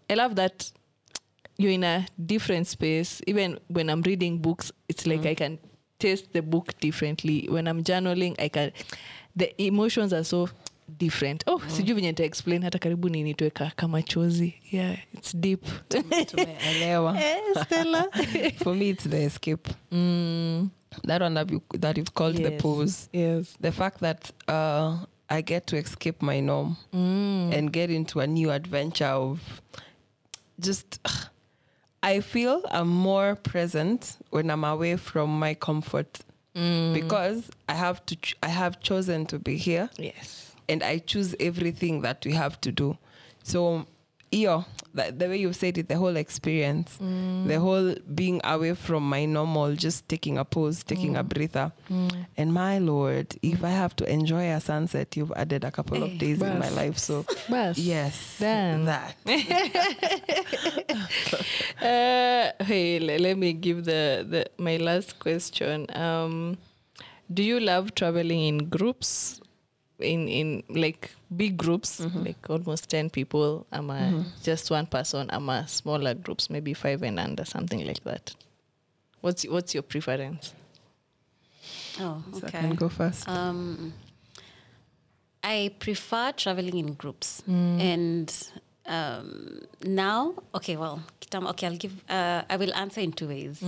i 0.09 0.15
love 0.15 0.35
that 0.35 0.71
you're 1.57 1.73
in 1.73 1.83
a 1.83 2.05
different 2.17 2.67
space 2.67 3.21
even 3.27 3.59
when 3.69 3.89
i'm 3.89 4.01
reading 4.01 4.37
books 4.37 4.71
it's 4.87 5.05
like 5.07 5.25
i 5.29 5.35
can 5.35 5.57
taste 5.99 6.27
the 6.33 6.41
book 6.41 6.73
differently 6.79 7.47
when 7.49 7.67
i'm 7.67 7.83
journaling 7.83 8.35
i 8.39 8.49
can 8.49 8.71
the 9.35 9.53
emotions 9.61 10.13
are 10.13 10.23
so 10.23 10.49
different 10.97 11.43
oh 11.47 11.61
sijui 11.67 11.93
venye 11.95 12.07
nitaexplain 12.07 12.63
hata 12.63 12.79
karibu 12.79 13.09
ninitwe 13.09 13.49
ka, 13.49 13.71
kama 13.75 14.01
chozi 14.03 14.53
yeah 14.71 14.97
it's 15.13 15.35
deep 15.35 15.63
Tumeelewa. 15.89 17.17
Eh, 17.21 17.63
Stella. 17.65 18.07
For 18.63 18.75
me, 18.75 18.89
it's 18.89 19.03
the 19.09 19.17
escape. 19.23 19.69
mm, 19.91 20.69
that 21.07 21.21
one 21.21 21.33
that, 21.33 21.51
you, 21.51 21.61
that 21.79 21.97
you've 21.97 22.13
called 22.13 22.35
the 22.37 22.51
pose 22.51 23.09
Yes. 23.13 23.57
the 23.61 23.71
fact 23.71 23.99
that 24.01 24.31
uh, 24.47 24.97
i 25.29 25.41
get 25.41 25.65
to 25.67 25.77
escape 25.77 26.21
my 26.21 26.39
norm 26.41 26.75
Mm. 26.93 27.53
and 27.57 27.71
get 27.73 27.89
into 27.89 28.19
a 28.19 28.27
new 28.27 28.51
adventure 28.51 29.05
of 29.15 29.39
just 30.59 30.99
i 32.03 32.19
feel 32.21 32.61
i'm 32.71 32.87
more 32.87 33.35
present 33.35 34.17
when 34.29 34.49
i'm 34.49 34.63
away 34.63 34.95
from 34.97 35.39
my 35.39 35.53
comfort 35.53 36.19
Mm. 36.55 36.93
because 36.93 37.49
i 37.67 37.73
have 37.73 38.05
to 38.05 38.15
ch- 38.15 38.35
i 38.41 38.47
have 38.47 38.79
chosen 38.79 39.25
to 39.25 39.37
be 39.37 39.57
here 39.57 39.89
Yes. 39.97 40.55
and 40.69 40.81
I 40.83 40.99
choose 40.99 41.35
everything 41.39 42.01
that 42.03 42.25
we 42.25 42.31
have 42.31 42.59
to 42.61 42.71
do. 42.71 42.97
So, 43.43 43.85
yo, 44.35 44.65
the 44.93 45.27
way 45.27 45.37
you 45.37 45.51
said 45.53 45.77
it, 45.77 45.87
the 45.87 45.95
whole 45.97 46.15
experience, 46.15 46.97
the 46.99 47.57
whole 47.59 47.95
being 48.13 48.39
away 48.43 48.73
from 48.75 49.07
my 49.07 49.25
normal, 49.25 49.75
just 49.75 50.07
taking 50.09 50.37
a 50.37 50.45
pause, 50.45 50.83
taking 50.83 51.15
a 51.17 51.23
breather. 51.23 51.71
And 52.37 52.53
my 52.53 52.79
lord, 52.79 53.35
if 53.41 53.63
I 53.63 53.69
have 53.69 53.95
to 53.97 54.09
enjoy 54.11 54.49
a 54.51 54.59
sunset, 54.61 55.15
you've 55.17 55.31
added 55.35 55.63
a 55.63 55.71
couple 55.71 56.03
of 56.03 56.11
Eh, 56.11 56.17
days 56.17 56.41
in 56.41 56.59
my 56.59 56.69
life. 56.69 56.97
So, 56.97 57.25
Bas. 57.49 57.77
yes, 57.77 58.37
Done. 58.39 58.85
that. 58.85 59.15
Uh, 61.81 62.51
hey, 62.63 62.99
le- 62.99 63.19
let 63.19 63.37
me 63.37 63.53
give 63.53 63.83
the, 63.85 64.25
the 64.27 64.45
my 64.57 64.77
last 64.77 65.19
question. 65.19 65.85
Um, 65.95 66.57
do 67.33 67.43
you 67.43 67.59
love 67.59 67.93
traveling 67.95 68.41
in 68.41 68.57
groups? 68.69 69.41
In 70.05 70.27
in 70.27 70.63
like 70.69 71.11
big 71.35 71.57
groups, 71.57 71.99
like 72.27 72.49
almost 72.49 72.89
ten 72.89 73.09
people. 73.09 73.65
I'm 73.71 73.89
a 73.89 74.25
just 74.43 74.71
one 74.71 74.85
person. 74.85 75.29
I'm 75.31 75.49
a 75.49 75.67
smaller 75.67 76.13
groups, 76.13 76.49
maybe 76.49 76.73
five 76.73 77.01
and 77.03 77.19
under, 77.19 77.45
something 77.45 77.85
like 77.85 78.03
that. 78.03 78.35
What's 79.21 79.43
what's 79.47 79.73
your 79.73 79.83
preference? 79.83 80.53
Oh, 81.99 82.23
So 82.33 82.43
I 82.43 82.47
okay. 82.47 82.59
can 82.61 82.75
go 82.75 82.89
first. 82.89 83.27
Um, 83.27 83.93
I 85.43 85.71
prefer 85.79 86.31
traveling 86.33 86.77
in 86.77 86.93
groups, 86.93 87.43
and 87.47 88.29
um, 88.87 89.61
now, 89.83 90.33
okay, 90.53 90.75
well, 90.77 91.01
okay, 91.33 91.67
I'll 91.67 91.77
give. 91.77 91.93
Uh, 92.09 92.43
I 92.49 92.57
will 92.57 92.73
answer 92.75 93.01
in 93.01 93.11
two 93.13 93.27
ways. 93.27 93.63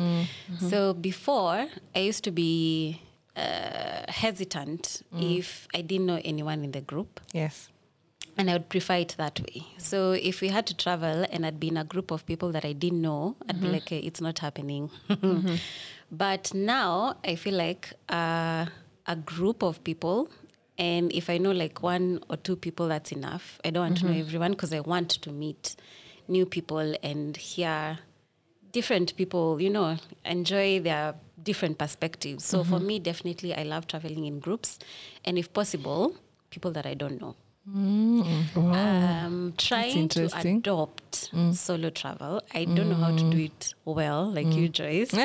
So 0.70 0.94
before, 0.94 1.68
I 1.96 2.00
used 2.00 2.24
to 2.24 2.32
be 2.32 3.02
uh, 3.38 4.12
hesitant 4.12 5.04
if 5.20 5.68
I 5.74 5.82
didn't 5.82 6.08
know 6.08 6.20
anyone 6.26 6.64
in 6.64 6.72
the 6.72 6.82
group. 6.82 7.20
Yes. 7.34 7.70
And 8.40 8.50
I 8.50 8.54
would 8.54 8.70
prefer 8.70 8.96
it 8.96 9.16
that 9.18 9.40
way. 9.40 9.66
So 9.78 10.12
if 10.12 10.42
we 10.42 10.50
had 10.50 10.68
to 10.68 10.76
travel 10.78 11.26
and 11.32 11.46
I'd 11.46 11.60
be 11.60 11.70
in 11.70 11.78
a 11.78 11.84
group 11.84 12.12
of 12.12 12.26
people 12.26 12.52
that 12.52 12.66
I 12.66 12.74
didn't 12.74 13.02
know, 13.02 13.36
I'd 13.50 13.60
be 13.60 13.68
like, 13.68 13.90
hey, 13.90 14.00
it's 14.00 14.22
not 14.22 14.40
happening. 14.40 14.90
But 16.12 16.54
now 16.54 17.18
I 17.26 17.36
feel 17.36 17.56
like 17.56 17.94
uh, 18.10 18.66
a 19.08 19.16
group 19.16 19.62
of 19.62 19.84
people, 19.84 20.30
and 20.78 21.12
if 21.12 21.30
I 21.30 21.38
know 21.38 21.52
like 21.52 21.84
one 21.84 22.22
or 22.30 22.38
two 22.38 22.56
people, 22.56 22.88
that's 22.88 23.12
enough. 23.12 23.60
I 23.66 23.72
don't 23.72 23.84
want 23.84 23.98
to 24.00 24.06
know 24.06 24.18
everyone 24.18 24.52
because 24.52 24.72
I 24.72 24.80
want 24.80 25.10
to 25.10 25.32
meet 25.32 25.76
new 26.28 26.46
people 26.46 26.96
and 27.04 27.36
hear 27.36 28.00
different 28.78 29.10
people, 29.22 29.46
you 29.66 29.72
know, 29.78 29.90
enjoy 30.38 30.80
their 30.88 31.06
different 31.50 31.76
perspectives. 31.84 32.42
So 32.52 32.64
for 32.72 32.80
me, 32.90 32.96
definitely, 33.12 33.52
I 33.62 33.64
love 33.74 33.84
traveling 33.88 34.26
in 34.32 34.36
groups, 34.48 34.70
and 35.26 35.34
if 35.42 35.48
possible, 35.60 36.02
people 36.54 36.72
that 36.78 36.86
I 36.86 36.96
don't 37.02 37.20
know. 37.24 37.34
Um, 38.82 39.54
trying 39.58 40.08
to 40.10 40.22
interesting. 41.08 41.40
adopt 41.40 41.58
solo 41.58 41.90
travel. 41.90 42.42
I 42.54 42.66
don't 42.66 42.90
know 42.90 42.96
how 42.96 43.16
to 43.16 43.30
do 43.30 43.38
it 43.38 43.74
well, 43.86 44.26
like 44.32 44.48
you, 44.54 44.70
Joyce. 44.70 45.12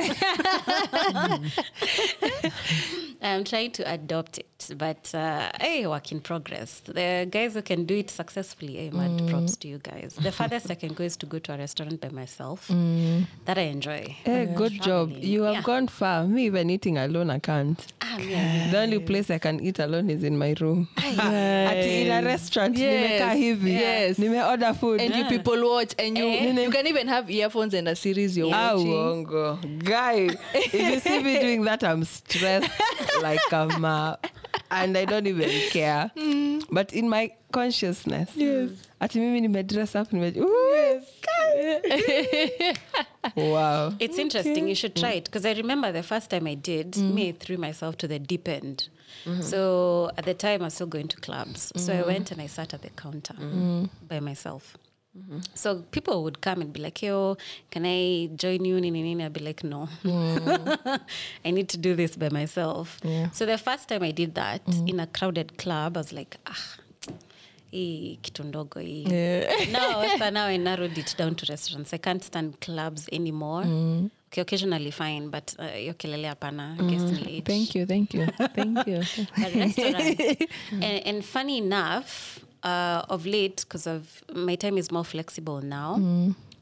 I'm 3.25 3.45
trying 3.45 3.71
to 3.73 3.89
adopt 3.93 4.39
it, 4.39 4.71
but 4.77 5.15
uh, 5.15 5.51
hey, 5.61 5.87
work 5.87 6.11
in 6.11 6.21
progress. 6.21 6.81
The 6.81 7.27
guys 7.31 7.55
who 7.55 7.63
can 7.63 7.85
do 7.85 7.95
it 7.97 8.11
successfully, 8.11 8.75
hey, 8.77 8.91
mad 8.91 9.29
props 9.31 9.57
to 9.59 9.69
you 9.69 9.79
guys. 9.79 10.15
The 10.21 10.33
farthest 10.33 10.71
I 10.71 10.75
can 10.75 10.93
go 10.93 11.05
is 11.05 11.17
to 11.19 11.27
go 11.27 11.39
to 11.39 11.55
a 11.55 11.59
restaurant 11.59 12.01
by 12.01 12.09
myself. 12.09 12.67
That 12.69 13.59
I 13.59 13.63
enjoy. 13.63 14.17
Hey, 14.25 14.47
good 14.57 14.73
job. 14.83 15.13
You 15.13 15.43
have 15.45 15.55
Yeah. 15.57 15.63
gone 15.63 15.87
far. 15.89 16.27
Me, 16.27 16.47
even 16.47 16.69
eating 16.71 16.99
alone, 16.99 17.31
I 17.31 17.39
can't. 17.39 17.79
Ah, 18.01 18.19
yeah. 18.19 18.71
The 18.73 18.79
only 18.81 18.99
place 18.99 19.31
I 19.31 19.39
can 19.39 19.61
eat 19.61 19.79
alone 19.79 20.11
is 20.11 20.25
in 20.25 20.37
my 20.37 20.55
room. 20.61 20.89
Ati 20.97 22.03
in 22.03 22.11
a 22.11 22.23
restaurant, 22.25 22.77
Yes. 22.77 23.03
nimekaa 23.21 23.35
hivi. 23.35 23.71
Yes. 23.73 24.19
Nimeorder 24.19 24.75
food. 24.75 25.01
And 25.01 25.15
you 25.15 25.25
people 25.27 25.57
watch, 25.83 25.95
and 25.99 26.17
you 26.19 26.25
Eh. 26.25 26.63
you 26.63 26.71
can 26.71 26.87
even 26.87 27.09
have 27.09 27.31
earphones 27.31 27.75
and 27.75 27.89
a 27.89 27.97
series 27.97 28.37
you're 28.37 28.51
Ah, 28.55 28.75
watching. 28.75 28.93
uongo. 28.93 29.85
Guy, 29.85 30.29
if 30.55 30.75
you 30.75 31.01
see 31.01 31.23
me 31.23 31.39
doing 31.41 31.63
that, 31.65 31.83
I'm 31.85 32.05
stressed 32.05 32.71
like 33.23 33.41
a 33.53 33.67
ma. 33.79 34.17
And 34.71 34.97
I 34.97 35.05
don't 35.05 35.27
even 35.27 35.51
care. 35.71 36.11
Mm. 36.17 36.65
But 36.71 36.95
in 36.95 37.09
my 37.09 37.33
consciousness, 37.53 38.31
yes. 38.35 38.71
ati 39.01 39.21
mimi 39.21 39.41
nimedress 39.47 39.95
up, 39.95 40.11
nime, 40.13 40.33
Ooh, 40.39 41.01
wow. 43.37 43.93
It's 43.99 44.19
interesting. 44.19 44.69
You 44.69 44.75
should 44.75 44.97
try 44.97 45.13
it 45.13 45.25
because 45.25 45.45
I 45.45 45.53
remember 45.53 45.93
the 45.93 46.03
first 46.03 46.31
time 46.31 46.47
I 46.47 46.55
did, 46.55 46.93
mm. 46.93 47.13
me 47.13 47.29
I 47.29 47.33
threw 47.33 47.59
myself 47.59 47.99
to 47.99 48.09
the 48.09 48.19
deep 48.19 48.49
end. 48.49 48.89
Mm-hmm. 49.27 49.43
So 49.43 50.11
at 50.17 50.25
the 50.25 50.35
time, 50.35 50.63
I 50.63 50.65
was 50.65 50.75
still 50.75 50.87
going 50.87 51.09
to 51.09 51.17
clubs. 51.19 51.71
So 51.77 51.93
I 51.93 51.97
mm. 52.03 52.07
went 52.07 52.31
and 52.33 52.41
I 52.41 52.47
sat 52.47 52.73
at 52.75 52.81
the 52.83 52.91
counter 52.91 53.35
by 54.09 54.21
myself. 54.21 54.77
So 55.55 55.83
people 55.91 56.23
would 56.25 56.41
come 56.41 56.63
and 56.63 56.73
be 56.73 56.81
like, 56.81 57.03
"Yo, 57.03 57.37
can 57.71 57.85
I 57.85 58.31
join 58.35 58.65
you?" 58.65 58.81
Nini, 58.81 59.03
nini. 59.03 59.25
I'd 59.25 59.33
be 59.33 59.41
like, 59.41 59.63
"No, 59.63 59.89
I 61.45 61.51
need 61.51 61.69
to 61.69 61.77
do 61.77 61.95
this 61.95 62.17
by 62.17 62.31
myself." 62.31 62.99
Yeah. 63.05 63.31
So 63.33 63.45
the 63.47 63.59
first 63.59 63.89
time 63.89 64.03
I 64.03 64.13
did 64.13 64.35
that 64.35 64.63
in 64.87 65.01
a 65.01 65.07
crowded 65.07 65.59
club, 65.59 65.97
I 65.97 66.01
was 66.01 66.13
like, 66.13 66.39
"Ah, 66.47 66.77
hii 67.71 68.19
kitu 68.23 68.45
ndogo 68.45 68.81
hii." 68.81 69.03
Yeah. 69.11 69.71
now, 69.71 70.19
so 70.19 70.31
now 70.31 70.47
I 70.47 70.57
narrowed 70.59 70.99
it 70.99 71.15
down 71.19 71.35
to 71.35 71.47
restaurants. 71.47 71.93
I 71.95 71.99
can't 71.99 72.23
stand 72.25 72.61
clubs 72.61 73.09
anymore. 73.13 73.67
Okay, 74.29 74.41
occasionally 74.43 74.91
fine, 74.91 75.29
but 75.29 75.55
uh, 75.59 75.67
hiyo 75.77 75.95
kelele 75.95 76.29
hapana. 76.29 76.77
Ni. 76.77 77.43
Thank 77.43 77.75
you, 77.75 77.87
thank 77.87 78.15
you, 78.15 78.27
thank 78.55 78.87
you. 78.89 79.03
But 79.37 79.55
restaurants. 79.55 80.23
and, 80.73 81.07
and 81.07 81.23
funny 81.25 81.59
enough, 81.59 82.39
uh, 82.63 83.03
of 83.09 83.27
late, 83.27 83.65
because 83.69 83.87
of 83.87 84.23
my 84.33 84.55
time 84.57 84.77
is 84.79 84.91
more 84.91 85.05
flexible 85.05 85.61
now, 85.61 85.97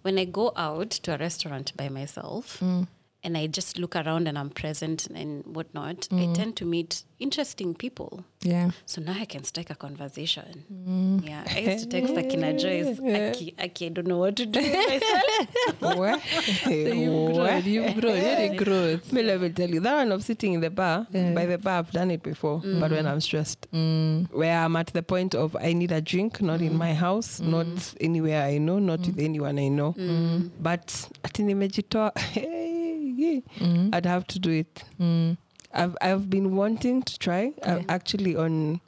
when 0.02 0.18
I 0.18 0.24
go 0.24 0.52
out 0.56 0.90
to 0.90 1.14
a 1.14 1.18
restaurant 1.18 1.76
by 1.76 1.88
myself 1.88 2.62
and 3.22 3.36
I 3.36 3.46
just 3.46 3.78
look 3.78 3.96
around 3.96 4.28
and 4.28 4.38
I'm 4.38 4.50
present 4.50 5.06
and 5.08 5.44
whatnot, 5.44 6.08
I 6.10 6.14
mm. 6.14 6.34
tend 6.34 6.56
to 6.56 6.64
meet 6.64 7.02
interesting 7.18 7.74
people. 7.74 8.24
Yeah. 8.40 8.70
So 8.86 9.02
now 9.02 9.14
I 9.18 9.26
can 9.26 9.44
strike 9.44 9.68
a 9.70 9.74
conversation. 9.74 10.64
Mm. 10.72 11.28
Yeah, 11.28 11.44
I 11.46 11.58
used 11.58 11.90
to 11.90 12.00
text 12.00 12.14
Akina 12.14 12.58
Joyce. 12.58 12.98
Aki, 13.36 13.54
Aki, 13.58 13.86
I 13.86 13.88
don't 13.90 14.06
know 14.06 14.18
what 14.18 14.36
to 14.36 14.46
do 14.46 14.60
with 14.60 14.72
myself. 14.72 15.98
Where? 15.98 16.16
You've 16.66 17.34
grown, 17.34 17.64
you've 17.64 18.00
grown, 18.00 18.20
very 18.20 18.56
growth. 18.56 19.12
Me, 19.12 19.22
let 19.22 19.40
me 19.40 19.50
tell 19.50 19.68
you, 19.68 19.80
that 19.80 19.96
one 19.96 20.12
of 20.12 20.24
sitting 20.24 20.54
in 20.54 20.60
the 20.60 20.70
bar, 20.70 21.06
by 21.12 21.46
the 21.46 21.58
bar, 21.58 21.80
I've 21.80 21.90
done 21.90 22.10
it 22.10 22.22
before, 22.22 22.60
but 22.60 22.90
mm. 22.90 22.90
when 22.90 23.06
I'm 23.06 23.20
stressed, 23.20 23.66
where 23.70 24.58
I'm 24.58 24.76
at 24.76 24.88
the 24.88 25.02
point 25.02 25.34
of 25.34 25.54
I 25.56 25.74
need 25.74 25.92
a 25.92 26.00
drink, 26.00 26.40
not 26.40 26.62
in 26.62 26.76
my 26.76 26.94
house, 26.94 27.40
not 27.40 27.94
anywhere 28.00 28.42
I 28.42 28.56
know, 28.58 28.78
not 28.78 29.00
with 29.00 29.18
anyone 29.18 29.58
I 29.58 29.68
know, 29.68 29.94
but 30.58 31.08
ati 31.24 31.40
nimejitoa, 33.20 33.42
mm. 33.60 33.90
I'd 33.94 34.06
have 34.08 34.24
to 34.26 34.38
do 34.38 34.50
it. 34.50 34.84
I've 35.72 35.96
I've 36.00 36.26
been 36.28 36.56
wanting 36.56 37.02
to 37.02 37.18
try. 37.18 37.52
i 37.62 37.84
actually 37.88 38.36
on. 38.36 38.80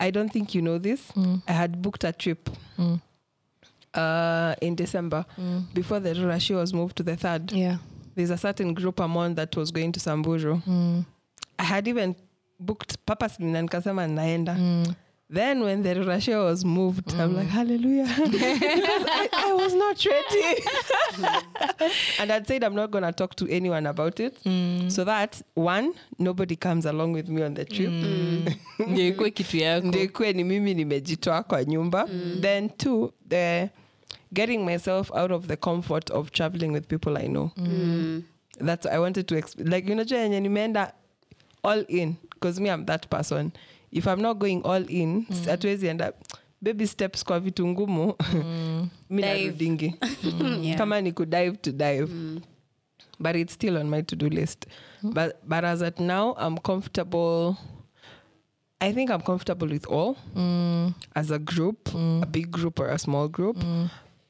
I 0.00 0.10
don't 0.12 0.32
think 0.32 0.54
you 0.54 0.62
know 0.62 0.78
this. 0.78 1.00
I 1.48 1.52
had 1.52 1.82
booked 1.82 2.04
a 2.04 2.12
trip 2.12 2.50
uh, 3.94 4.54
in 4.60 4.74
December 4.76 5.24
before 5.74 6.00
the 6.00 6.14
Rurashi 6.14 6.54
was 6.54 6.72
moved 6.72 6.96
to 6.96 7.02
the 7.02 7.16
third 7.16 7.52
Yeah. 7.52 7.78
there's 8.14 8.30
a 8.30 8.36
certain 8.36 8.74
group 8.74 9.00
among 9.00 9.34
that 9.34 9.56
was 9.56 9.72
going 9.72 9.92
to 9.92 10.00
Samburu. 10.00 10.60
I 11.58 11.64
had 11.64 11.88
even 11.88 12.14
booked 12.60 12.96
purposely 13.06 13.46
na 13.46 13.62
nikasema 13.62 14.06
naenda. 14.06 14.56
Then 15.30 15.60
when 15.60 15.82
the 15.82 15.94
Russia 16.06 16.38
was 16.38 16.64
moved, 16.64 17.12
I'm 17.14 17.36
like, 17.36 17.48
hallelujah. 17.48 18.06
I, 18.08 19.28
I 19.48 19.52
was 19.52 19.74
not 19.74 20.02
ready. 20.06 20.62
and 22.18 22.32
I'd 22.32 22.46
said 22.46 22.64
I'm 22.64 22.74
not 22.74 22.90
going 22.90 23.04
to 23.04 23.12
talk 23.12 23.34
to 23.36 23.48
anyone 23.50 23.86
about 23.86 24.20
it. 24.20 24.38
So 24.90 25.04
that, 25.04 25.42
one, 25.54 25.92
nobody 26.18 26.56
comes 26.56 26.86
along 26.86 27.12
with 27.12 27.28
me 27.28 27.42
on 27.42 27.52
the 27.54 27.64
trip. 27.66 27.90
Ndio 28.88 29.08
ikuwe 29.08 29.30
kitu 29.30 29.56
yako. 29.56 29.86
ndio 29.86 30.32
ni 30.32 30.44
mimi 30.44 30.74
nimejitoa 30.74 31.42
kwa 31.42 31.64
nyumba 31.64 32.08
then 32.40 32.68
two 32.70 33.12
the 33.28 33.68
getting 34.32 34.64
myself 34.64 35.10
out 35.10 35.30
of 35.30 35.46
the 35.46 35.56
comfort 35.56 36.10
of 36.10 36.30
traveling 36.30 36.68
with 36.72 36.86
people 36.86 37.16
i 37.18 37.26
know 37.28 37.50
that's 38.66 38.86
i 38.86 38.98
wanted 38.98 39.26
to 39.26 39.34
exp- 39.34 39.74
like 39.74 39.92
unajua 39.92 40.18
yenye 40.18 40.40
nimeenda 40.40 40.92
all 41.62 41.84
in 41.88 42.14
because 42.34 42.60
me 42.62 42.68
i'm 42.68 42.84
that 42.86 43.08
person 43.08 43.50
if 43.92 44.06
i'm 44.06 44.20
not 44.22 44.38
going 44.38 44.60
all 44.64 44.90
in 44.90 45.26
hatuwezi 45.46 45.84
mm. 45.86 45.90
enda 45.90 46.12
baby 46.60 46.86
steps 46.86 47.24
kwa 47.24 47.40
vitu 47.40 47.68
ngumu 47.68 48.14
mm. 48.34 48.88
mi 49.10 49.22
Dive. 49.22 49.42
narudingi 49.44 49.94
Yeah. 50.62 50.78
kama 50.78 51.00
ni 51.00 51.12
kudive 51.12 51.52
to 51.56 51.72
dive 51.72 52.06
mm. 52.06 52.40
but 53.20 53.36
it's 53.36 53.54
still 53.54 53.76
on 53.76 53.88
my 53.88 54.02
to-do 54.02 54.28
list. 54.28 54.66
But 55.02 55.36
but 55.44 55.64
as 55.64 55.82
at 55.82 56.00
now, 56.00 56.34
I'm 56.38 56.56
comfortable. 56.58 57.56
I 58.80 58.92
think 58.92 59.10
I'm 59.10 59.20
comfortable 59.22 59.66
with 59.68 59.86
all 59.86 60.16
Mm. 60.36 60.94
as 61.14 61.30
a 61.30 61.38
group, 61.38 61.88
a 62.22 62.26
big 62.26 62.50
group 62.50 62.78
or 62.80 62.88
a 62.90 62.98
small 62.98 63.28
group. 63.28 63.56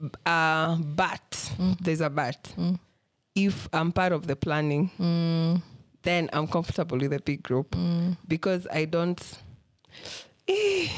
B- 0.00 0.09
Uh, 0.27 0.77
but 0.77 1.53
there's 1.83 2.00
a 2.00 2.09
but. 2.11 2.49
If 3.35 3.69
I'm 3.73 3.93
part 3.93 4.12
of 4.12 4.27
the 4.27 4.37
planning, 4.37 4.91
Mm. 4.99 5.61
then 6.03 6.29
I'm 6.33 6.47
comfortable 6.47 6.99
with 6.99 7.12
a 7.12 7.21
big 7.25 7.43
group 7.43 7.77
because 8.29 8.67
I 8.73 8.87
don't. 8.87 9.21
Eh. 10.49 10.88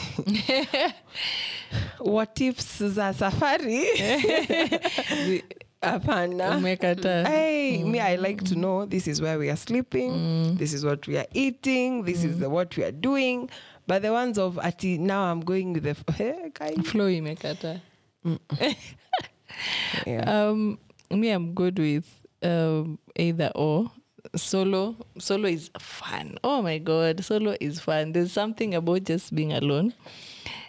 what 2.01 2.41
ifs 2.41 2.83
za 2.83 3.13
safari? 3.15 3.85
Hapana. 5.83 6.57
Umekataa. 6.59 7.27
hey 7.29 7.83
me 7.85 8.01
i 8.01 8.17
like 8.17 8.45
to 8.45 8.55
know 8.55 8.85
this 8.87 9.07
is 9.09 9.21
where 9.23 9.39
we 9.39 9.49
are 9.49 9.57
sleeping 9.57 10.55
this 10.59 10.75
is 10.75 10.85
what 10.85 11.07
we 11.09 11.17
are 11.17 11.27
eating 11.33 12.05
this 12.05 12.23
is 12.23 12.37
the, 12.39 12.49
what 12.51 12.77
we 12.77 12.85
are 12.85 12.93
doing. 12.93 13.49
But 13.87 14.03
the 14.03 14.13
ones 14.13 14.39
of 14.39 14.59
ati 14.59 14.99
now 14.99 15.23
i'm 15.33 15.41
going 15.41 15.73
with 15.73 15.85
the 15.85 16.13
hey, 16.13 16.51
guy. 16.55 16.75
flow 16.85 17.07
imekata. 17.09 17.81
Yeah. 20.07 20.31
um 20.49 20.79
me 21.11 21.31
i'm 21.31 21.55
good 21.55 21.79
with 21.79 22.07
um 22.43 22.99
either 23.17 23.51
or 23.55 23.91
solo 24.37 24.97
solo 25.19 25.49
is 25.49 25.71
fun. 25.79 26.39
Oh 26.45 26.63
my 26.63 26.79
god 26.79 27.25
solo 27.25 27.57
is 27.61 27.81
fun. 27.81 28.13
There's 28.13 28.33
something 28.33 28.75
about 28.75 29.05
just 29.05 29.35
being 29.35 29.53
alone. 29.53 29.93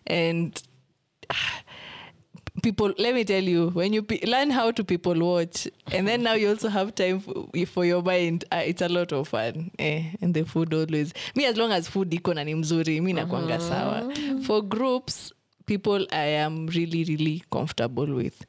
And 0.07 0.61
ah, 1.29 1.61
people 2.63 2.93
let 2.97 3.13
me 3.15 3.23
tell 3.23 3.43
you 3.43 3.69
when 3.69 3.93
you 3.93 4.03
pe- 4.03 4.25
learn 4.25 4.49
how 4.51 4.71
to 4.71 4.83
people 4.83 5.13
watch 5.19 5.67
and 5.91 6.07
then 6.07 6.23
now 6.23 6.33
you 6.33 6.49
also 6.49 6.69
have 6.69 6.93
time 6.95 7.19
for, 7.19 7.47
for 7.67 7.85
your 7.85 8.01
mind 8.01 8.43
uh, 8.51 8.61
it's 8.65 8.81
a 8.81 8.89
lot 8.89 9.11
of 9.13 9.27
fun. 9.27 9.71
Eh, 9.79 10.03
and 10.21 10.33
the 10.33 10.43
food 10.43 10.73
always. 10.73 11.13
Me 11.35 11.45
as 11.45 11.57
long 11.57 11.71
as 11.71 11.87
food 11.87 12.09
iko 12.11 12.33
na 12.35 12.43
ni 12.43 12.53
mzuri 12.55 13.01
mi 13.01 13.13
nakwanga 13.13 13.59
sawa. 13.61 14.13
For 14.43 14.61
groups 14.61 15.31
people 15.67 16.05
i 16.11 16.25
am 16.25 16.65
really 16.67 17.03
really 17.05 17.43
comfortable 17.51 18.07
with 18.07 18.43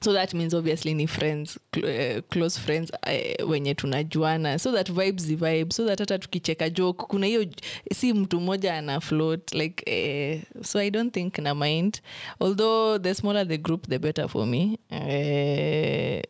so 0.00 0.12
that 0.12 0.34
means 0.34 0.54
obviously 0.54 0.94
ni 0.94 1.06
friends 1.06 1.58
cl- 1.74 1.86
uh, 2.18 2.22
close 2.30 2.60
friends 2.60 2.90
uh, 3.06 3.50
wenye 3.50 3.74
tunajuana. 3.74 4.58
So 4.58 4.72
that 4.72 4.90
vibes 4.92 5.26
vibe. 5.26 5.72
So 5.72 5.84
that 5.86 5.98
hata 5.98 6.18
tukicheka 6.18 6.70
joke 6.70 7.06
kuna 7.08 7.26
hiyo 7.26 7.46
si 7.94 8.12
mtu 8.12 8.40
mmoja 8.40 8.74
ana 8.78 9.00
float 9.00 9.52
like 9.54 9.84
uh, 9.86 10.62
so 10.66 10.78
i 10.78 10.90
don't 10.90 11.14
think 11.14 11.38
na 11.38 11.54
mind. 11.54 12.00
Although 12.40 12.98
the 13.02 13.14
smaller 13.14 13.48
the 13.48 13.58
group 13.58 13.86
the 13.88 13.98
better 13.98 14.28
for 14.28 14.46
me. 14.46 14.78
Uh, 14.90 16.22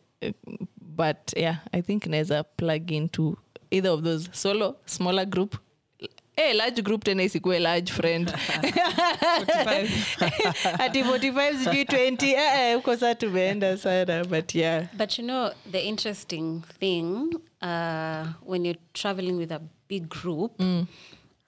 but 0.79 1.17
yeah 1.37 1.57
i 1.71 1.81
think 1.81 2.05
naweza 2.05 2.43
plug 2.43 2.91
into 2.91 3.37
either 3.71 3.91
of 3.91 4.01
those 4.03 4.29
solo 4.33 4.75
smaller 4.85 5.25
group 5.25 5.55
Eh, 6.37 6.53
large 6.55 6.81
group 6.81 7.03
tena 7.03 7.23
isikuwe 7.23 7.59
large 7.59 7.91
friend. 7.93 8.29
ati 10.79 11.03
45 11.03 11.57
sijui 11.63 11.83
20 11.83 12.25
eh, 12.25 12.59
eh, 12.59 12.75
huko 12.75 12.97
saa 12.97 13.15
tumeenda 13.15 13.77
sana 13.77 14.25
but 14.25 14.55
yeah. 14.55 14.85
But 14.97 15.19
you 15.19 15.25
know, 15.25 15.49
the 15.71 15.79
interesting 15.79 16.61
thing 16.79 17.29
uh, 17.61 18.27
when 18.45 18.65
you're 18.65 18.79
traveling 18.93 19.37
with 19.37 19.51
a 19.51 19.61
big 19.87 20.09
group, 20.09 20.51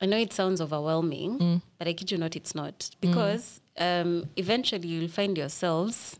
I 0.01 0.05
know 0.07 0.17
it 0.17 0.33
sounds 0.33 0.61
overwhelming, 0.61 1.61
but 1.77 1.87
I 1.87 1.93
kid 1.93 2.11
you 2.11 2.17
not, 2.17 2.35
it's 2.35 2.55
not. 2.55 2.89
Because 3.01 3.61
um, 3.77 4.25
eventually 4.37 4.87
you'll 4.87 5.09
find 5.09 5.37
yourselves 5.37 6.18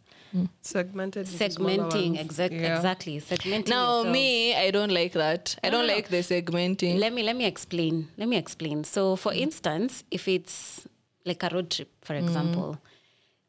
segmented 0.62 1.26
segmenting. 1.26 2.12
ones. 2.12 2.20
Exact, 2.20 2.54
Yeah. 2.54 2.76
Exactly. 2.76 3.20
Segmenting. 3.20 3.70
now 3.70 3.98
yourselves. 3.98 4.12
me 4.12 4.56
i 4.56 4.72
don't 4.72 4.92
like 4.92 5.14
that 5.14 5.56
i 5.64 5.70
don't 5.70 5.82
no, 5.82 5.88
no. 5.88 5.94
like 5.94 6.10
the 6.10 6.18
segmenting 6.18 7.00
let 7.00 7.14
me 7.14 7.24
let 7.24 7.36
me 7.36 7.46
explain 7.46 8.08
let 8.18 8.28
me 8.28 8.38
explain 8.38 8.84
so 8.84 9.16
for 9.16 9.32
mm. 9.32 9.38
instance 9.38 10.04
if 10.12 10.28
it's 10.28 10.88
like 11.26 11.42
a 11.44 11.50
road 11.54 11.70
trip 11.70 11.90
for 12.02 12.14
mm. 12.14 12.24
example 12.24 12.78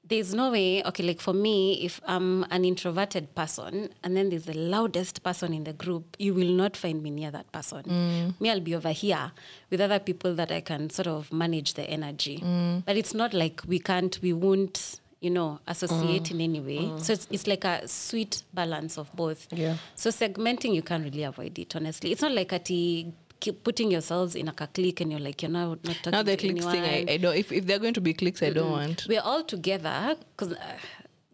there's 0.04 0.34
no 0.34 0.50
way 0.50 0.82
okay 0.84 1.04
like 1.04 1.20
for 1.20 1.32
me 1.32 1.84
if 1.84 2.00
i'm 2.06 2.44
an 2.50 2.64
introverted 2.64 3.32
person 3.34 3.88
and 4.02 4.16
then 4.16 4.28
there's 4.30 4.46
the 4.46 4.56
loudest 4.56 5.22
person 5.22 5.54
in 5.54 5.64
the 5.64 5.72
group 5.72 6.16
you 6.18 6.34
will 6.34 6.52
not 6.52 6.76
find 6.76 7.02
me 7.02 7.10
near 7.10 7.30
that 7.30 7.50
person 7.52 7.82
mm. 7.82 8.40
me 8.40 8.50
i'll 8.50 8.60
be 8.60 8.74
over 8.74 8.90
here 8.90 9.30
with 9.70 9.80
other 9.80 9.98
people 9.98 10.34
that 10.34 10.50
i 10.50 10.60
can 10.60 10.90
sort 10.90 11.06
of 11.06 11.32
manage 11.32 11.74
the 11.74 11.84
energy 11.88 12.42
but 12.86 12.96
it's 12.96 13.14
not 13.14 13.32
like 13.32 13.62
we 13.68 13.78
can't 13.78 14.18
we 14.22 14.32
won't 14.32 15.00
you 15.20 15.30
know 15.30 15.60
associate 15.66 16.24
mm. 16.24 16.30
in 16.32 16.40
any 16.40 16.60
way 16.60 16.78
mm. 16.78 17.00
so 17.00 17.12
it's, 17.12 17.28
it's 17.30 17.46
like 17.46 17.64
a 17.64 17.86
sweet 17.86 18.42
balance 18.54 18.98
of 18.98 19.14
both 19.14 19.46
Yeah. 19.52 19.76
so 19.94 20.10
segmenting, 20.10 20.74
you 20.74 20.82
can't 20.82 21.04
really 21.04 21.22
avoid 21.24 21.58
it. 21.58 21.76
Honestly, 21.76 22.12
it's 22.12 22.22
not 22.22 22.32
like 22.32 22.52
at 22.52 22.66
keep 22.66 23.64
putting 23.64 23.90
yourselves 23.90 24.34
in 24.34 24.46
like 24.46 24.60
a 24.60 24.66
clique 24.66 25.00
and 25.00 25.10
you're 25.10 25.20
like 25.20 25.42
you're 25.42 25.50
now 25.50 25.70
not 25.70 25.96
talking 25.96 26.12
now 26.12 26.22
the 26.22 26.36
to 26.36 26.48
cliques 26.48 26.64
thing. 26.66 26.82
I, 26.82 27.14
I 27.14 27.16
don't 27.16 27.36
if, 27.36 27.50
if 27.52 27.66
they're 27.66 27.78
going 27.78 27.94
to 27.94 28.00
be 28.00 28.12
cliques 28.12 28.42
i 28.42 28.50
don't 28.50 28.70
want 28.70 29.06
We're 29.08 29.22
all 29.22 29.42
together 29.44 30.14
because 30.36 30.52
uh, 30.52 30.76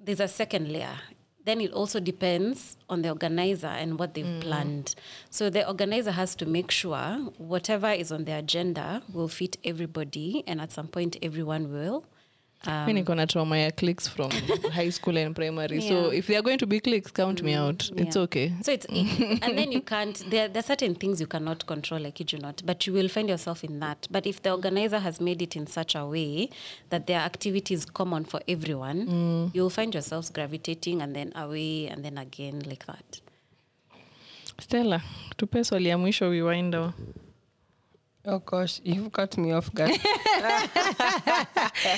there's 0.06 0.20
a 0.20 0.28
second 0.28 0.72
layer. 0.72 0.98
Then 1.44 1.60
it 1.60 1.72
also 1.72 2.00
depends 2.00 2.76
on 2.88 3.02
the 3.02 3.10
organizer 3.10 3.68
and 3.68 4.00
what 4.00 4.14
they've 4.14 4.24
mm. 4.24 4.40
planned. 4.40 4.96
So 5.30 5.48
the 5.48 5.66
organizer 5.66 6.10
has 6.10 6.34
to 6.36 6.46
make 6.46 6.72
sure 6.72 7.18
whatever 7.38 7.90
is 7.90 8.10
on 8.10 8.24
the 8.24 8.32
agenda 8.32 9.02
will 9.12 9.28
fit 9.28 9.56
everybody, 9.62 10.42
and 10.48 10.60
at 10.60 10.72
some 10.72 10.88
point, 10.88 11.16
everyone 11.22 11.72
will. 11.72 12.04
Mi 12.86 12.92
niko 12.92 13.14
na 13.14 13.26
trauma 13.26 13.58
ya 13.58 13.70
clicks 13.70 14.08
from 14.08 14.30
high 14.74 14.90
school 14.90 15.16
and 15.18 15.34
primary 15.36 15.80
so 15.80 16.12
if 16.12 16.26
they 16.26 16.36
are 16.36 16.42
going 16.42 16.58
to 16.58 16.66
be 16.66 16.80
clicks 16.80 17.12
count 17.12 17.42
me 17.42 17.54
out 17.54 17.90
it's 17.96 18.16
Yeah. 18.16 18.22
okay 18.22 18.52
So 18.62 18.72
it's 18.72 18.86
and 19.44 19.58
then 19.58 19.72
you 19.72 19.80
can't. 19.80 20.30
There, 20.30 20.48
there 20.48 20.60
are 20.60 20.66
certain 20.66 20.94
things 20.94 21.20
you 21.20 21.26
cannot 21.26 21.66
control, 21.66 22.00
like 22.00 22.18
you 22.20 22.26
do 22.26 22.38
not, 22.38 22.62
but 22.64 22.86
you 22.86 22.92
will 22.92 23.08
find 23.08 23.28
yourself 23.28 23.64
in 23.64 23.80
that. 23.80 24.06
But 24.10 24.26
if 24.26 24.42
the 24.42 24.50
organizer 24.50 24.98
has 24.98 25.20
made 25.20 25.42
it 25.42 25.56
in 25.56 25.66
such 25.66 25.94
a 25.94 26.04
way 26.06 26.48
that 26.90 27.06
there 27.06 27.18
are 27.20 27.24
activities 27.26 27.84
common 27.84 28.24
for 28.24 28.40
everyone, 28.48 29.50
you'll 29.54 29.70
find 29.70 29.94
yourselves 29.94 30.30
gravitating 30.30 31.02
and 31.02 31.14
then 31.14 31.32
away 31.36 31.88
and 31.88 32.04
then 32.04 32.18
again 32.18 32.60
like 32.66 32.86
that. 32.86 33.20
stella 34.60 35.00
tupe 35.36 35.64
swali 35.64 35.88
ya 35.88 35.98
mwisho 35.98 36.28
we 36.28 36.42
wind 36.42 36.72
down 36.72 36.92
Oh 38.28 38.40
gosh, 38.40 38.80
you've 38.82 39.12
got 39.12 39.38
me 39.38 39.52
off 39.52 39.72
guard. 39.72 39.90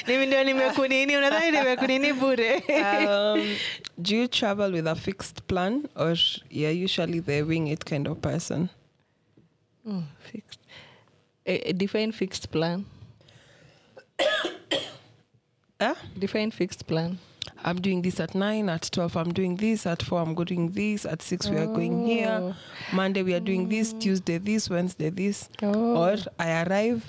mimi 0.06 0.26
ndio 0.26 0.44
nimekunini 0.44 1.16
unadhani 1.16 1.50
nimekunini 1.50 2.12
bure 2.12 2.62
um, 3.08 3.56
do 3.98 4.16
you 4.16 4.28
travel 4.28 4.72
with 4.72 4.86
a 4.86 4.94
fixed 4.94 5.42
plan 5.46 5.88
or 5.96 6.16
you're 6.50 6.84
usually 6.84 7.20
the 7.20 7.42
wing 7.42 7.68
it 7.68 7.84
kind 7.84 8.06
of 8.06 8.18
person? 8.20 8.68
Oh, 9.88 10.02
fixed. 10.32 10.60
Eh, 11.46 11.72
define 11.72 12.12
fixed 12.12 12.50
plan. 12.50 12.84
Yeah? 15.80 15.94
Define 16.18 16.50
fixed 16.50 16.86
plan. 16.86 17.18
I'm 17.64 17.80
doing 17.80 18.02
this 18.02 18.20
at 18.20 18.34
nine, 18.34 18.68
at 18.68 18.88
12, 18.92 19.16
I'm 19.16 19.32
doing 19.32 19.56
this, 19.56 19.86
at 19.86 20.02
four, 20.02 20.20
I'm 20.20 20.34
doing 20.34 20.70
this, 20.72 21.04
at 21.04 21.22
six, 21.22 21.48
we 21.48 21.56
are 21.56 21.66
going 21.66 22.06
here, 22.06 22.54
Monday, 22.92 23.22
we 23.22 23.34
are 23.34 23.40
doing 23.40 23.68
this, 23.68 23.92
Tuesday, 23.94 24.38
this, 24.38 24.70
Wednesday, 24.70 25.10
this. 25.10 25.48
Oh. 25.62 25.96
Or 25.96 26.16
I 26.38 26.62
arrive, 26.62 27.04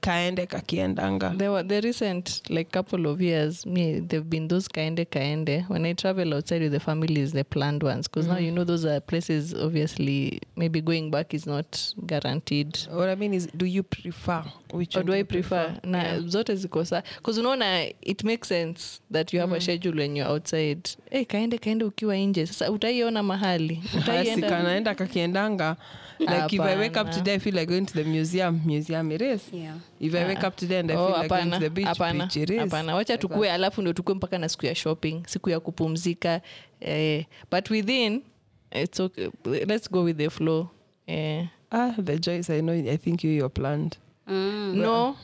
kaende 0.00 0.46
kakiendanga. 0.46 1.34
There 1.38 1.50
were 1.50 1.62
the 1.62 1.80
recent 1.80 2.42
like 2.50 2.70
couple 2.72 3.06
of 3.06 3.20
years, 3.20 3.66
me 3.66 4.00
they've 4.00 4.28
been 4.30 4.48
those 4.48 4.68
kaende 4.68 5.04
kaende. 5.06 5.64
When 5.68 5.84
I 5.86 5.92
travel 5.94 6.34
outside 6.34 6.62
with 6.62 6.72
the 6.72 6.80
families, 6.80 7.32
the 7.32 7.44
planned 7.44 7.82
ones, 7.82 8.08
because 8.08 8.26
now 8.26 8.38
you 8.38 8.50
know 8.50 8.64
those 8.64 8.84
are 8.84 9.00
places. 9.00 9.54
Obviously, 9.54 10.40
maybe 10.56 10.80
going 10.80 11.10
back 11.10 11.34
is 11.34 11.46
not 11.46 11.94
guaranteed. 12.06 12.78
What 12.90 13.08
I 13.08 13.14
mean 13.14 13.34
is, 13.34 13.48
do 13.56 13.66
you 13.66 13.82
prefer? 13.82 14.44
Which 14.72 14.96
or 14.96 15.02
do 15.02 15.12
I 15.12 15.22
prefer? 15.22 15.74
Na 15.84 16.20
zote 16.20 16.54
ziko 16.56 16.86
sa 16.86 17.02
because 17.16 17.38
unaona 17.38 17.92
it 18.02 18.24
makes 18.24 18.48
sense 18.48 19.00
that 19.10 19.32
you 19.32 19.40
have 19.40 19.52
a 19.52 19.60
schedule 19.60 19.96
when 19.96 20.16
you're 20.16 20.28
outside. 20.28 20.90
Hey, 21.10 21.24
kaende 21.24 21.58
kaende 21.58 21.84
ukiwa 21.84 22.16
nje 22.16 22.46
sasa 22.46 22.70
utaiona 22.72 23.22
mahali 23.22 23.74
Hasi 24.06 24.42
kanaenda 24.42 24.94
kakiendanga. 24.94 25.76
Like 26.18 26.52
if 26.52 26.60
I 26.60 26.76
wake 26.76 26.96
up 26.96 27.10
today, 27.12 27.34
I 27.34 27.38
feel 27.38 27.54
like 27.54 27.68
going 27.68 27.86
to 27.86 27.94
the 27.94 28.02
museum. 28.04 28.60
Museum 28.66 29.12
it 29.12 29.22
is. 29.22 29.42
Yeah. 29.52 29.74
If 30.00 30.14
I 30.14 30.24
wake 30.24 30.44
up 30.46 30.56
today 30.56 30.78
and 30.78 30.90
I 30.90 30.94
Oh, 30.96 31.08
like 31.10 31.28
going 31.28 31.50
to 31.50 31.58
the 31.58 31.70
beach, 31.70 31.86
hapana, 31.86 32.24
beach 32.26 32.36
it 32.36 32.50
is. 32.50 32.58
hapana 32.60 32.94
wacha 32.94 33.18
tukue 33.18 33.52
alafu 33.52 33.82
ndo 33.82 33.92
tukue 33.92 34.14
mpaka 34.14 34.38
na 34.38 34.48
siku 34.48 34.66
ya 34.66 34.74
shopping 34.74 35.22
siku 35.26 35.50
ya 35.50 35.60
kupumzika 35.60 36.40
eh, 36.80 37.24
but 37.50 37.70
within 37.70 38.22
it's 38.70 39.00
okay. 39.00 39.28
let's 39.44 39.90
go 39.90 40.02
with 40.02 40.16
the 40.16 40.30
flow 40.30 40.68
eh. 41.06 41.46
Ah, 41.70 41.92
the 42.04 42.18
joys 42.18 42.50
I 42.50 42.60
know. 42.60 42.72
I 42.74 42.96
think 42.96 43.24
you 43.24 43.30
you're 43.30 43.48
planned. 43.54 43.96
no 44.26 45.16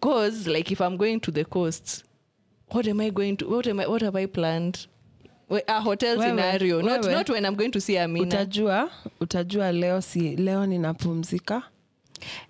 cause 0.00 0.46
like 0.50 0.70
if 0.72 0.80
i'm 0.80 0.96
going 0.96 1.20
to 1.20 1.30
the 1.30 1.44
coast 1.44 2.04
what 2.70 2.86
am 2.88 3.00
i 3.00 3.10
going 3.10 3.36
to 3.36 3.48
what 3.48 3.66
am 3.66 3.80
I, 3.80 3.86
what 3.86 4.02
have 4.02 4.16
i 4.16 4.26
planned 4.26 4.86
a 5.68 5.80
hotel 5.80 6.16
Wewe, 6.18 6.28
scenario 6.28 6.82
not, 6.82 7.04
not 7.04 7.30
when 7.30 7.44
i'm 7.44 7.54
going 7.54 7.70
to 7.70 7.80
see 7.80 7.98
amina 7.98 8.26
utajua 8.26 8.90
utajua 9.20 9.72
leo 9.72 10.00
si 10.00 10.36
leo 10.36 10.66
ninapumzika 10.66 11.62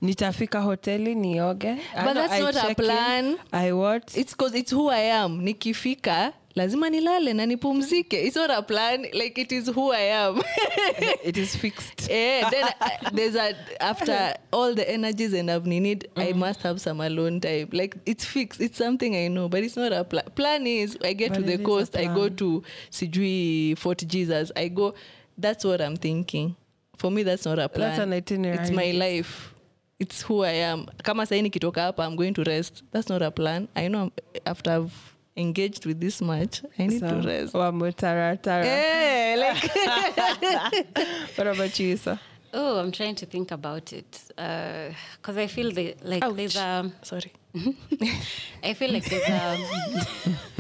nitafika 0.02 0.61
hoteli 0.61 1.14
nioge 1.14 1.76
But 2.05 2.14
that's 2.14 2.33
I 2.33 2.40
not 2.40 2.57
a 2.57 2.61
check 2.61 2.79
in. 2.79 3.37
I 3.52 3.72
what 3.72 4.16
it's 4.16 4.37
cause 4.37 4.59
it's 4.59 4.72
who 4.72 4.90
i 4.90 5.11
am 5.12 5.40
nikifika 5.42 6.33
lazima 6.55 6.90
nilale 6.90 7.33
na 7.35 7.46
nipumzike 7.46 8.26
it's 8.26 8.37
not 8.37 8.50
a 8.50 8.62
plan 8.62 9.02
like 9.12 9.40
it 9.40 9.52
is 9.52 9.68
who 9.70 9.92
i 9.92 10.12
am 10.12 10.42
it 11.24 11.37
is 11.37 11.57
fixed. 11.57 12.11
yeah, 12.11 12.50
then 12.50 12.64
uh, 12.81 13.11
there's 13.12 13.37
a 13.37 13.55
after 13.81 14.35
all 14.52 14.74
the 14.74 14.90
energies 14.90 15.35
and 15.35 15.50
I've 15.50 15.66
needed, 15.66 16.09
I 16.16 16.33
must 16.33 16.62
have 16.62 16.81
some 16.81 17.00
alone 17.00 17.40
time. 17.40 17.68
Like 17.72 17.96
it's 18.07 18.24
fixed. 18.24 18.61
It's 18.61 18.79
something 18.79 19.14
I 19.16 19.29
know, 19.29 19.48
but 19.48 19.62
it's 19.62 19.76
not 19.76 19.92
a 19.92 20.05
plan. 20.05 20.24
Plan 20.35 20.66
is 20.66 20.96
I 21.05 21.12
get 21.12 21.31
But 21.33 21.40
to 21.40 21.42
the 21.42 21.59
coast, 21.59 21.96
I 21.96 22.07
go 22.07 22.29
to 22.29 22.62
Sijui 22.90 23.76
Fort 23.79 23.98
Jesus. 24.07 24.50
I 24.57 24.68
go. 24.68 24.94
That's 25.38 25.64
what 25.64 25.81
I'm 25.81 25.96
thinking. 25.96 26.55
For 26.96 27.11
me, 27.11 27.22
that's 27.22 27.44
not 27.44 27.59
a 27.59 27.68
plan. 27.68 27.88
That's 27.90 28.00
an 28.02 28.12
itinerary. 28.12 28.59
It's 28.59 28.70
my 28.70 28.92
life. 28.92 29.52
It's 29.98 30.22
who 30.22 30.44
I 30.44 30.52
am. 30.52 30.87
Kama 31.02 31.26
sahi 31.26 31.42
nikitoka 31.42 31.80
hapa, 31.80 32.04
I'm 32.04 32.16
going 32.16 32.35
to 32.35 32.44
rest. 32.44 32.82
That's 32.92 33.09
not 33.09 33.22
a 33.22 33.30
plan. 33.30 33.68
I 33.74 33.88
know 33.88 34.12
after 34.44 34.70
I've 34.70 35.16
engaged 35.37 35.87
with 35.87 36.00
this 36.00 36.20
much, 36.20 36.62
I 36.78 36.87
need 36.87 37.00
to 37.00 37.22
rest. 37.24 37.54
Wambo 37.54 37.94
tara 37.94 38.37
tara. 38.37 38.64
Eh, 38.66 39.37
like 39.38 41.37
What 41.37 41.46
about 41.46 41.78
you, 41.78 41.96
sir 41.96 42.18
Oh, 42.59 42.78
I'm 42.78 42.90
trying 42.90 43.14
to 43.16 43.26
think 43.26 43.50
about 43.50 43.92
it 43.92 44.22
because 44.28 45.37
I 45.37 45.46
feel 45.46 45.72
the, 45.72 45.94
like 46.02 46.24
there's 46.37 46.56
a. 46.56 46.90
sorry. 47.02 47.32
I 48.62 48.75
feel 48.75 48.92
like 48.92 49.05
there's 49.05 49.29
a. 49.29 50.07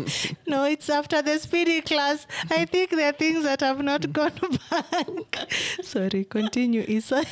No, 0.46 0.64
it's 0.64 0.88
after 0.88 1.20
the 1.22 1.38
speedy 1.38 1.80
class. 1.80 2.26
I 2.50 2.64
think 2.66 2.90
there 2.90 3.08
are 3.08 3.12
things 3.12 3.42
that 3.44 3.60
have 3.60 3.82
not 3.82 4.12
gone 4.12 4.32
back. 4.70 5.50
Sorry, 5.82 6.24
continue, 6.24 6.84
Isa. 6.86 7.24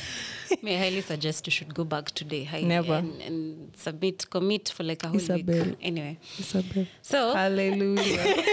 may 0.61 0.75
I 0.75 0.79
highly 0.79 1.01
suggest 1.01 1.47
you 1.47 1.51
should 1.51 1.73
go 1.73 1.85
back 1.85 2.11
today. 2.11 2.43
Highly, 2.43 2.65
Never. 2.65 2.95
And, 2.95 3.21
and 3.21 3.71
submit, 3.77 4.29
commit 4.29 4.69
for 4.69 4.83
like 4.83 5.03
a 5.05 5.07
whole 5.07 5.15
Isabel. 5.17 5.65
week. 5.65 5.77
Anyway, 5.81 6.19
Isabel. 6.37 6.85
so 7.01 7.33
Hallelujah. 7.33 8.43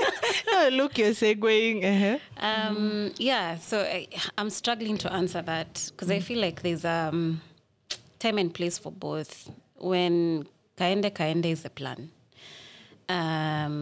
Oh, 0.54 0.68
look, 0.72 0.96
you're 0.98 1.10
segueing. 1.10 1.82
Uh-huh. 1.84 2.46
Um, 2.46 3.12
yeah, 3.18 3.56
so 3.58 3.80
I, 3.80 4.06
I'm 4.38 4.50
struggling 4.50 4.96
to 4.98 5.12
answer 5.12 5.42
that 5.42 5.90
because 5.90 6.10
I 6.10 6.20
feel 6.20 6.38
like 6.40 6.62
there's 6.62 6.84
um, 6.84 7.40
time 8.20 8.38
and 8.38 8.54
place 8.54 8.78
for 8.78 8.92
both. 8.92 9.50
When 9.78 10.46
kaende 10.82 11.10
kaende 11.20 11.50
is 11.56 11.62
the 11.62 11.70
plan, 11.80 12.10
um, 13.08 13.76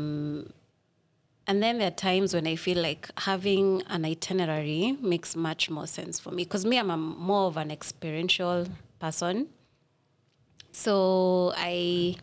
and 1.50 1.62
then 1.62 1.78
there 1.78 1.88
are 1.88 1.98
times 2.08 2.32
when 2.32 2.46
I 2.46 2.56
feel 2.56 2.80
like 2.88 3.08
having 3.28 3.82
an 3.88 4.04
itinerary 4.04 4.96
makes 5.12 5.34
much 5.34 5.68
more 5.68 5.86
sense 5.86 6.20
for 6.20 6.30
me 6.30 6.44
because 6.44 6.64
me, 6.64 6.78
I'm 6.78 6.90
a, 6.90 6.96
more 6.96 7.46
of 7.48 7.56
an 7.56 7.70
experiential 7.72 8.66
person. 9.00 9.48
So 10.72 11.52
I 11.56 12.16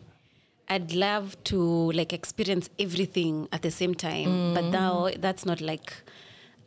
I'd 0.70 0.92
love 0.94 1.36
to 1.44 1.58
like 1.92 2.12
experience 2.12 2.70
everything 2.78 3.48
at 3.52 3.60
the 3.62 3.70
same 3.70 3.94
time, 3.94 4.54
but 4.54 4.64
now 4.64 5.10
that's 5.18 5.44
not 5.44 5.60
like 5.60 5.92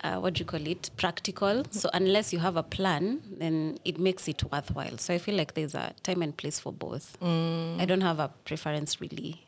uh, 0.04 0.18
what 0.18 0.34
do 0.34 0.40
you 0.40 0.46
call 0.46 0.66
it 0.68 0.90
practical. 0.98 1.64
So 1.72 1.90
unless 1.94 2.34
you 2.34 2.40
have 2.40 2.58
a 2.58 2.64
plan, 2.64 3.22
then 3.38 3.78
it 3.86 4.00
makes 4.00 4.28
it 4.28 4.44
worthwhile. 4.52 4.98
So 4.98 5.14
I 5.14 5.18
feel 5.18 5.36
like 5.36 5.54
there's 5.54 5.76
a 5.76 5.94
time 6.04 6.22
and 6.22 6.36
place 6.36 6.60
for 6.60 6.74
both. 6.74 7.18
I 7.22 7.86
don't 7.86 8.02
have 8.02 8.20
a 8.20 8.30
preference 8.46 9.00
really. 9.00 9.46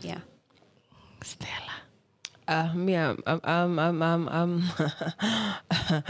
Yeah. 0.00 0.20
Stella. 1.22 1.74
Uh, 2.48 2.72
me, 2.74 2.96
I'm, 2.96 3.22
I'm, 3.26 3.78
I'm, 3.78 4.02
I'm, 4.02 4.28
I'm, 4.28 4.64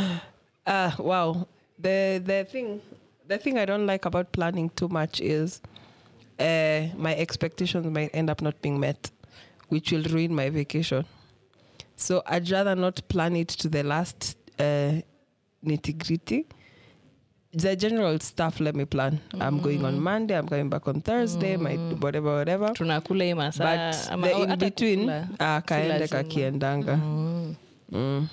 uh, 0.67 0.91
wow. 0.99 1.47
The 1.79 2.23
the 2.25 2.47
thing, 2.51 2.81
the 3.27 3.37
thing 3.39 3.59
I 3.59 3.65
don't 3.65 3.87
like 3.87 4.05
about 4.07 4.33
planning 4.33 4.71
too 4.71 4.89
much 4.89 5.21
is, 5.21 5.61
uh, 6.39 6.87
my 6.97 7.15
expectations 7.17 7.87
might 7.87 8.11
end 8.15 8.31
up 8.31 8.41
not 8.41 8.61
being 8.63 8.81
met, 8.81 9.11
which 9.69 9.93
will 9.93 10.05
ruin 10.05 10.35
my 10.35 10.49
vacation. 10.49 11.05
So 12.07 12.23
I'd 12.27 12.49
rather 12.51 12.75
not 12.77 12.97
plan 13.09 13.37
it 13.37 13.49
to 13.63 13.69
the 13.69 13.83
last 13.83 14.37
uh, 14.59 14.93
nitty 15.71 15.93
gritty. 16.05 16.47
The 17.53 17.75
general 17.77 18.19
stuff, 18.21 18.61
let 18.61 18.75
me 18.81 18.85
plan. 18.85 19.19
I'm 19.41 19.61
going 19.61 19.85
on 19.85 20.01
Monday. 20.01 20.35
I'm 20.39 20.47
coming 20.49 20.69
back 20.71 20.87
on 20.89 21.01
Thursday. 21.09 21.57
My 21.57 21.75
whatever, 22.05 22.33
whatever. 22.39 22.69
tunakula 22.73 23.25
hii 23.25 23.35
masaa 23.35 23.65
but 23.77 24.13
ama- 24.13 24.27
the 24.29 24.43
in 24.43 24.57
between 24.59 25.11
akaende 25.39 26.05
ah, 26.05 26.09
kakiendanga 26.09 26.97
Mm. 27.93 28.29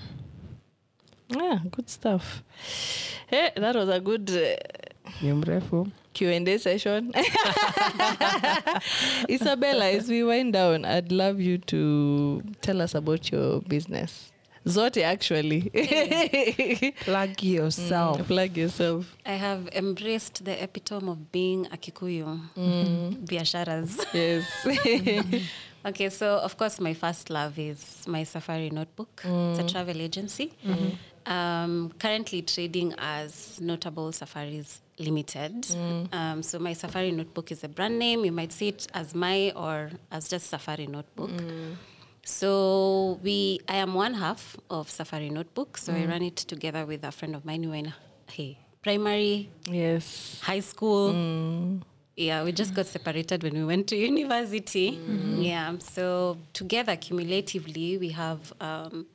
Ah, 1.40 1.60
good 1.76 1.90
stuff. 1.90 2.44
Hey, 3.28 3.50
that 3.56 3.76
was 3.76 3.90
a 3.90 4.00
good 4.00 4.30
uh, 4.30 4.56
ni 5.22 5.34
mrefu 5.34 5.88
Q&A 6.18 6.58
session. 6.58 7.14
Isabella, 9.30 9.92
as 9.92 10.10
we 10.10 10.24
wind 10.24 10.54
down, 10.54 10.84
I'd 10.84 11.12
love 11.12 11.40
you 11.40 11.60
to 11.60 12.42
tell 12.62 12.82
us 12.82 12.96
about 12.96 13.32
your 13.32 13.62
business. 13.62 14.32
Zote, 14.66 15.04
actually. 15.04 15.70
plug 17.02 17.44
yourself 17.44 18.18
mm, 18.18 18.26
Plug 18.26 18.58
yourself. 18.58 19.16
I 19.28 19.34
have 19.34 19.70
embraced 19.74 20.44
the 20.44 20.64
epitome 20.64 21.12
of 21.12 21.32
being 21.32 21.68
a 21.68 21.78
Kikuyu. 21.78 22.42
Mm. 22.58 23.28
Biasharas. 23.28 24.04
Yes. 24.12 25.46
Okay, 25.86 26.10
so 26.10 26.40
of 26.40 26.58
course, 26.58 26.82
my 26.82 26.94
first 26.94 27.30
love 27.30 27.58
is 27.58 28.04
my 28.08 28.26
Safari 28.26 28.70
Notebook. 28.72 29.22
It's 29.24 29.60
a 29.60 29.64
mm. 29.64 29.72
travel 29.72 30.02
agency. 30.02 30.52
Mm-hmm. 30.66 31.32
Um, 31.32 31.94
currently 31.98 32.42
trading 32.42 32.94
as 32.98 33.62
Notable 33.62 34.12
Safaris 34.12 34.82
Limited. 35.00 35.62
Mm. 35.62 36.14
Um, 36.14 36.44
so 36.44 36.58
my 36.60 36.74
Safari 36.74 37.12
Notebook 37.12 37.52
is 37.52 37.64
a 37.64 37.68
brand 37.68 38.00
name. 38.00 38.26
You 38.26 38.32
might 38.32 38.52
see 38.52 38.70
it 38.70 38.88
as 38.94 39.14
my 39.14 39.52
or 39.56 39.92
as 40.12 40.28
just 40.28 40.50
Safari 40.50 40.88
Notebook. 40.88 41.30
Mm. 41.30 41.76
So 42.24 43.20
we, 43.24 43.60
I 43.68 43.76
am 43.76 43.94
one 43.94 44.14
half 44.16 44.58
of 44.70 44.90
Safari 44.90 45.30
Notebook. 45.30 45.78
So 45.78 45.94
I 45.94 46.02
mm. 46.02 46.10
run 46.10 46.24
it 46.24 46.36
together 46.36 46.86
with 46.86 47.04
a 47.04 47.12
friend 47.12 47.36
of 47.36 47.46
mine 47.46 47.64
who 47.64 47.74
in 47.74 47.94
hey, 48.30 48.58
primary, 48.82 49.50
yes. 49.70 50.40
high 50.42 50.62
school. 50.62 51.82
Yeah, 52.18 52.44
we 52.44 52.52
just 52.52 52.74
got 52.74 52.88
separated 52.88 53.44
when 53.44 53.54
we 53.54 53.64
went 53.64 53.88
to 53.88 53.96
university. 54.12 54.94
Mm-hmm. 54.94 55.42
Yeah, 55.42 55.78
so 55.78 56.38
together, 56.54 56.96
cumulatively, 56.96 58.00
we 58.00 58.10
have 58.10 58.52
um, 58.60 59.06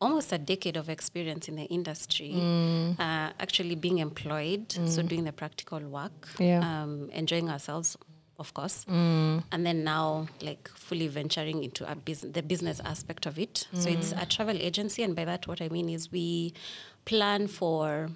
almost 0.00 0.32
a 0.32 0.38
decade 0.38 0.76
of 0.76 0.88
experience 0.88 1.48
in 1.48 1.56
the 1.56 1.64
industry. 1.64 2.32
Uh, 2.98 3.30
actually, 3.40 3.74
being 3.74 3.98
employed, 3.98 4.72
so 4.86 5.02
doing 5.02 5.24
the 5.24 5.32
practical 5.32 5.80
work, 5.80 6.28
Yeah. 6.38 6.60
um, 6.60 7.10
enjoying 7.12 7.48
ourselves, 7.48 7.96
of 8.38 8.52
course, 8.52 8.84
and 8.88 9.66
then 9.66 9.84
now 9.84 10.26
like 10.42 10.68
fully 10.68 11.08
venturing 11.08 11.64
into 11.64 11.90
a 11.90 11.94
bus- 11.94 12.26
the 12.32 12.42
business 12.42 12.80
aspect 12.84 13.26
of 13.26 13.38
it. 13.38 13.66
So 13.72 13.88
it's 13.88 14.12
a 14.12 14.26
travel 14.26 14.56
agency, 14.56 15.02
and 15.02 15.16
by 15.16 15.24
that, 15.24 15.46
what 15.46 15.60
I 15.62 15.68
mean 15.68 15.88
is 15.88 16.12
we 16.12 16.52
plan 17.04 17.46
for 17.46 18.10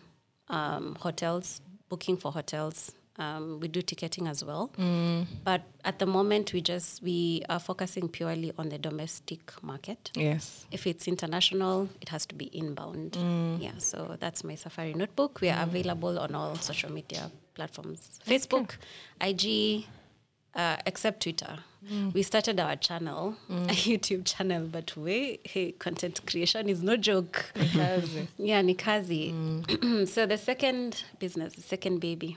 um, 0.49 0.97
hotels, 1.01 1.61
booking 1.89 2.17
for 2.17 2.33
hotels. 2.33 2.93
Um, 3.21 3.61
we 3.61 3.69
do 3.69 3.83
ticketing 3.83 4.27
as 4.29 4.43
well, 4.43 4.71
mm. 4.79 5.27
but 5.45 5.61
at 5.85 5.99
the 5.99 6.07
moment 6.07 6.55
we 6.55 6.63
just 6.63 7.03
we 7.03 7.43
are 7.51 7.61
focusing 7.61 8.09
purely 8.09 8.51
on 8.57 8.71
the 8.71 8.79
domestic 8.79 9.63
market. 9.63 10.11
Yes. 10.15 10.65
If 10.71 10.87
it's 10.87 11.07
international, 11.07 11.91
it 12.01 12.09
has 12.09 12.25
to 12.27 12.35
be 12.35 12.47
inbound. 12.47 13.13
Mm. 13.13 13.63
Yeah, 13.63 13.77
so 13.77 14.17
that's 14.19 14.43
my 14.43 14.55
Safari 14.55 14.95
notebook. 14.95 15.43
We 15.43 15.51
are 15.51 15.59
mm. 15.59 15.69
available 15.69 16.19
on 16.19 16.35
all 16.35 16.55
social 16.57 16.91
media 16.91 17.31
platforms 17.55 18.21
Facebook, 18.27 18.77
IG, 19.21 19.85
uh, 20.55 20.79
except 20.87 21.23
Twitter. 21.23 21.59
We 22.13 22.23
started 22.23 22.61
our 22.61 22.77
channel, 22.77 23.37
a 23.49 23.53
YouTube 23.69 24.27
channel, 24.27 24.67
but 24.67 24.95
we, 24.97 25.41
hey, 25.45 25.73
content 25.73 26.21
creation 26.27 26.69
is 26.69 26.83
no 26.83 26.97
joke. 26.97 27.53
yeah, 27.57 28.63
Nikazi. 28.63 30.07
so 30.09 30.27
the 30.27 30.37
second 30.37 31.05
business, 31.19 31.55
the 31.55 31.63
second 31.63 32.01
baby, 32.01 32.37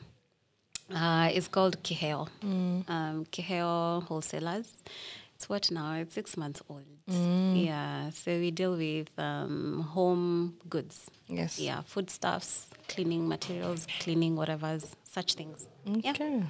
uh, 0.93 1.30
is 1.34 1.48
called 1.48 1.82
Kiheo. 1.84 2.28
Um, 2.43 3.26
Kiheo 3.32 4.04
Wholesalers. 4.04 4.67
It's 5.36 5.50
what 5.50 5.69
now? 5.72 5.93
It's 5.96 6.13
six 6.13 6.38
months 6.38 6.62
old. 6.69 6.84
Yeah. 7.08 8.10
So 8.12 8.32
we 8.39 8.52
deal 8.52 8.78
with 8.78 9.10
um, 9.17 9.82
home 9.91 10.56
goods. 10.69 11.10
Yes. 11.28 11.60
Yeah, 11.60 11.82
foodstuffs, 11.86 12.67
cleaning 12.88 13.28
materials, 13.28 13.88
cleaning 14.00 14.36
whatever's, 14.36 14.96
such 15.04 15.34
things. 15.34 15.67
Yeah. 15.86 16.12
Okay. 16.12 16.43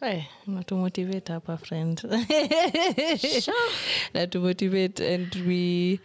Hey, 0.00 0.28
natumotivate 0.46 1.24
hapa 1.26 1.56
friend 1.58 1.98
sure. 2.00 3.54
natumotivate 4.14 5.00
and 5.00 5.34
we 5.44 5.98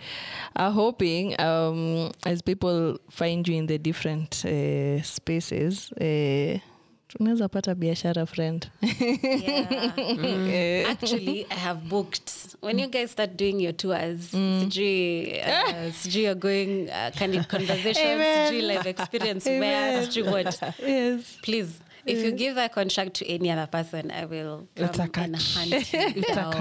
are 0.56 0.72
hoping 0.72 1.40
um, 1.40 2.12
as 2.26 2.42
people 2.42 2.98
find 3.12 3.48
you 3.48 3.56
in 3.56 3.68
the 3.68 3.78
different 3.78 4.44
uh, 4.46 5.00
spaces 5.04 5.92
uh, 6.02 6.58
tunaweza 7.08 7.50
pata 7.50 7.76
biashara 7.76 8.26
friend. 8.26 8.68
Yeah. 8.82 9.94
mm. 9.98 10.86
Actually, 10.90 11.46
I 11.52 11.54
have 11.56 11.90
booked. 11.90 12.56
When 12.62 12.80
you 12.80 12.88
guys 12.88 13.12
start 13.12 13.38
doing 13.38 13.60
your 13.60 13.74
tours, 13.74 14.32
sijui, 14.32 15.42
uh, 15.42 15.92
sijui 16.02 16.24
you're 16.24 16.36
going 16.36 16.90
uh, 16.90 17.12
kind 17.12 17.36
of 17.36 17.48
conversation 17.48 18.20
sijui 18.20 18.62
live 18.62 18.86
experience, 18.90 19.46
where, 19.46 20.06
sijui 20.08 20.24
what. 20.32 20.80
yes. 20.80 21.38
Please, 21.44 21.80
if 22.06 22.24
you 22.24 22.32
give 22.32 22.56
that 22.56 22.74
contract 22.74 23.14
to 23.16 23.26
any 23.30 23.52
other 23.52 23.68
person, 23.68 24.12
I 24.12 24.26
will 24.26 24.68
hakuna 24.76 25.38
shida 25.38 26.54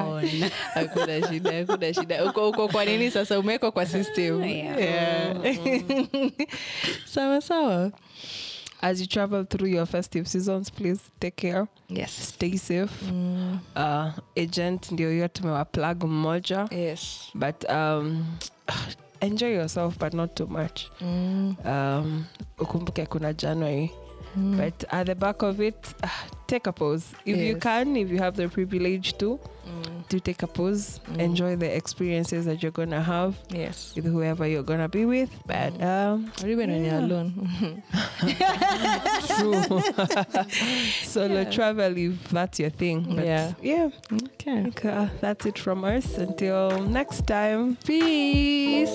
hakuna 0.75 1.95
shida. 1.95 2.25
Uko, 2.27 2.49
uko 2.49 2.69
kwa 2.69 2.85
nini 2.85 3.11
sasa? 3.11 3.39
Umewekwa 3.39 3.73
kwa 3.73 3.87
system. 3.87 4.43
Yeah. 4.45 4.79
Yeah. 4.81 6.31
sawa 7.07 7.41
sawa 7.41 7.93
As 8.83 9.01
you 9.01 9.07
travel 9.07 9.45
through 9.45 9.69
your 9.69 9.87
festive 9.87 10.27
seasons, 10.27 10.71
please 10.71 11.01
take 11.21 11.37
care. 11.37 11.67
yes 11.89 12.11
Stay 12.29 12.57
safe. 12.57 12.93
Uh, 13.77 14.11
agent 14.37 14.93
ndio 14.93 15.11
hiyo 15.11 15.29
tumewa 15.29 15.65
plug 15.65 16.05
mmoja. 16.05 16.69
yes 16.71 17.31
But 17.35 17.71
um, 17.71 18.27
enjoy 19.21 19.55
yourself 19.55 19.99
but 19.99 20.15
not 20.15 20.35
too 20.35 20.47
much. 20.47 20.83
mm. 21.01 21.57
Um, 21.65 22.25
ukumbuke 22.59 23.07
kuna 23.07 23.33
January. 23.33 23.91
But 24.35 24.85
at 24.91 25.07
the 25.07 25.15
back 25.15 25.43
of 25.43 25.61
it, 25.61 25.77
uh, 26.03 26.09
take 26.47 26.67
a 26.71 26.73
pause. 26.73 27.05
If 27.27 27.37
you 27.37 27.57
can, 27.59 27.97
if 27.97 28.11
you 28.11 28.19
have 28.19 28.37
the 28.37 28.49
privilege 28.49 29.13
to, 29.19 29.39
do 30.13 30.21
take 30.21 30.43
a 30.43 30.47
pause. 30.47 31.01
Enjoy 31.19 31.57
the 31.57 31.75
experiences 31.75 32.45
that 32.45 32.63
you're 32.63 32.71
gonna 32.81 33.03
have 33.03 33.35
yes 33.49 33.95
with 33.97 34.05
whoever 34.05 34.47
you're 34.47 34.63
gonna 34.63 34.89
be 34.89 35.05
with. 35.07 35.31
But 35.47 35.73
um, 35.83 36.31
or 36.43 36.49
even 36.49 36.71
when 36.71 36.85
you're 36.85 36.99
alone 37.07 37.83
true. 39.37 39.65
Solo 41.03 41.45
travel 41.51 41.97
if 41.97 42.29
that's 42.29 42.61
your 42.61 42.71
thing. 42.71 42.99
But 43.17 43.25
Yeah. 43.25 43.53
yeah. 43.63 43.89
okay 44.13 44.71
uh, 44.85 45.09
that's 45.23 45.47
it 45.47 45.59
from 45.59 45.83
us. 45.85 46.19
Until 46.19 46.83
next 46.85 47.27
time. 47.27 47.77
peace 47.87 48.93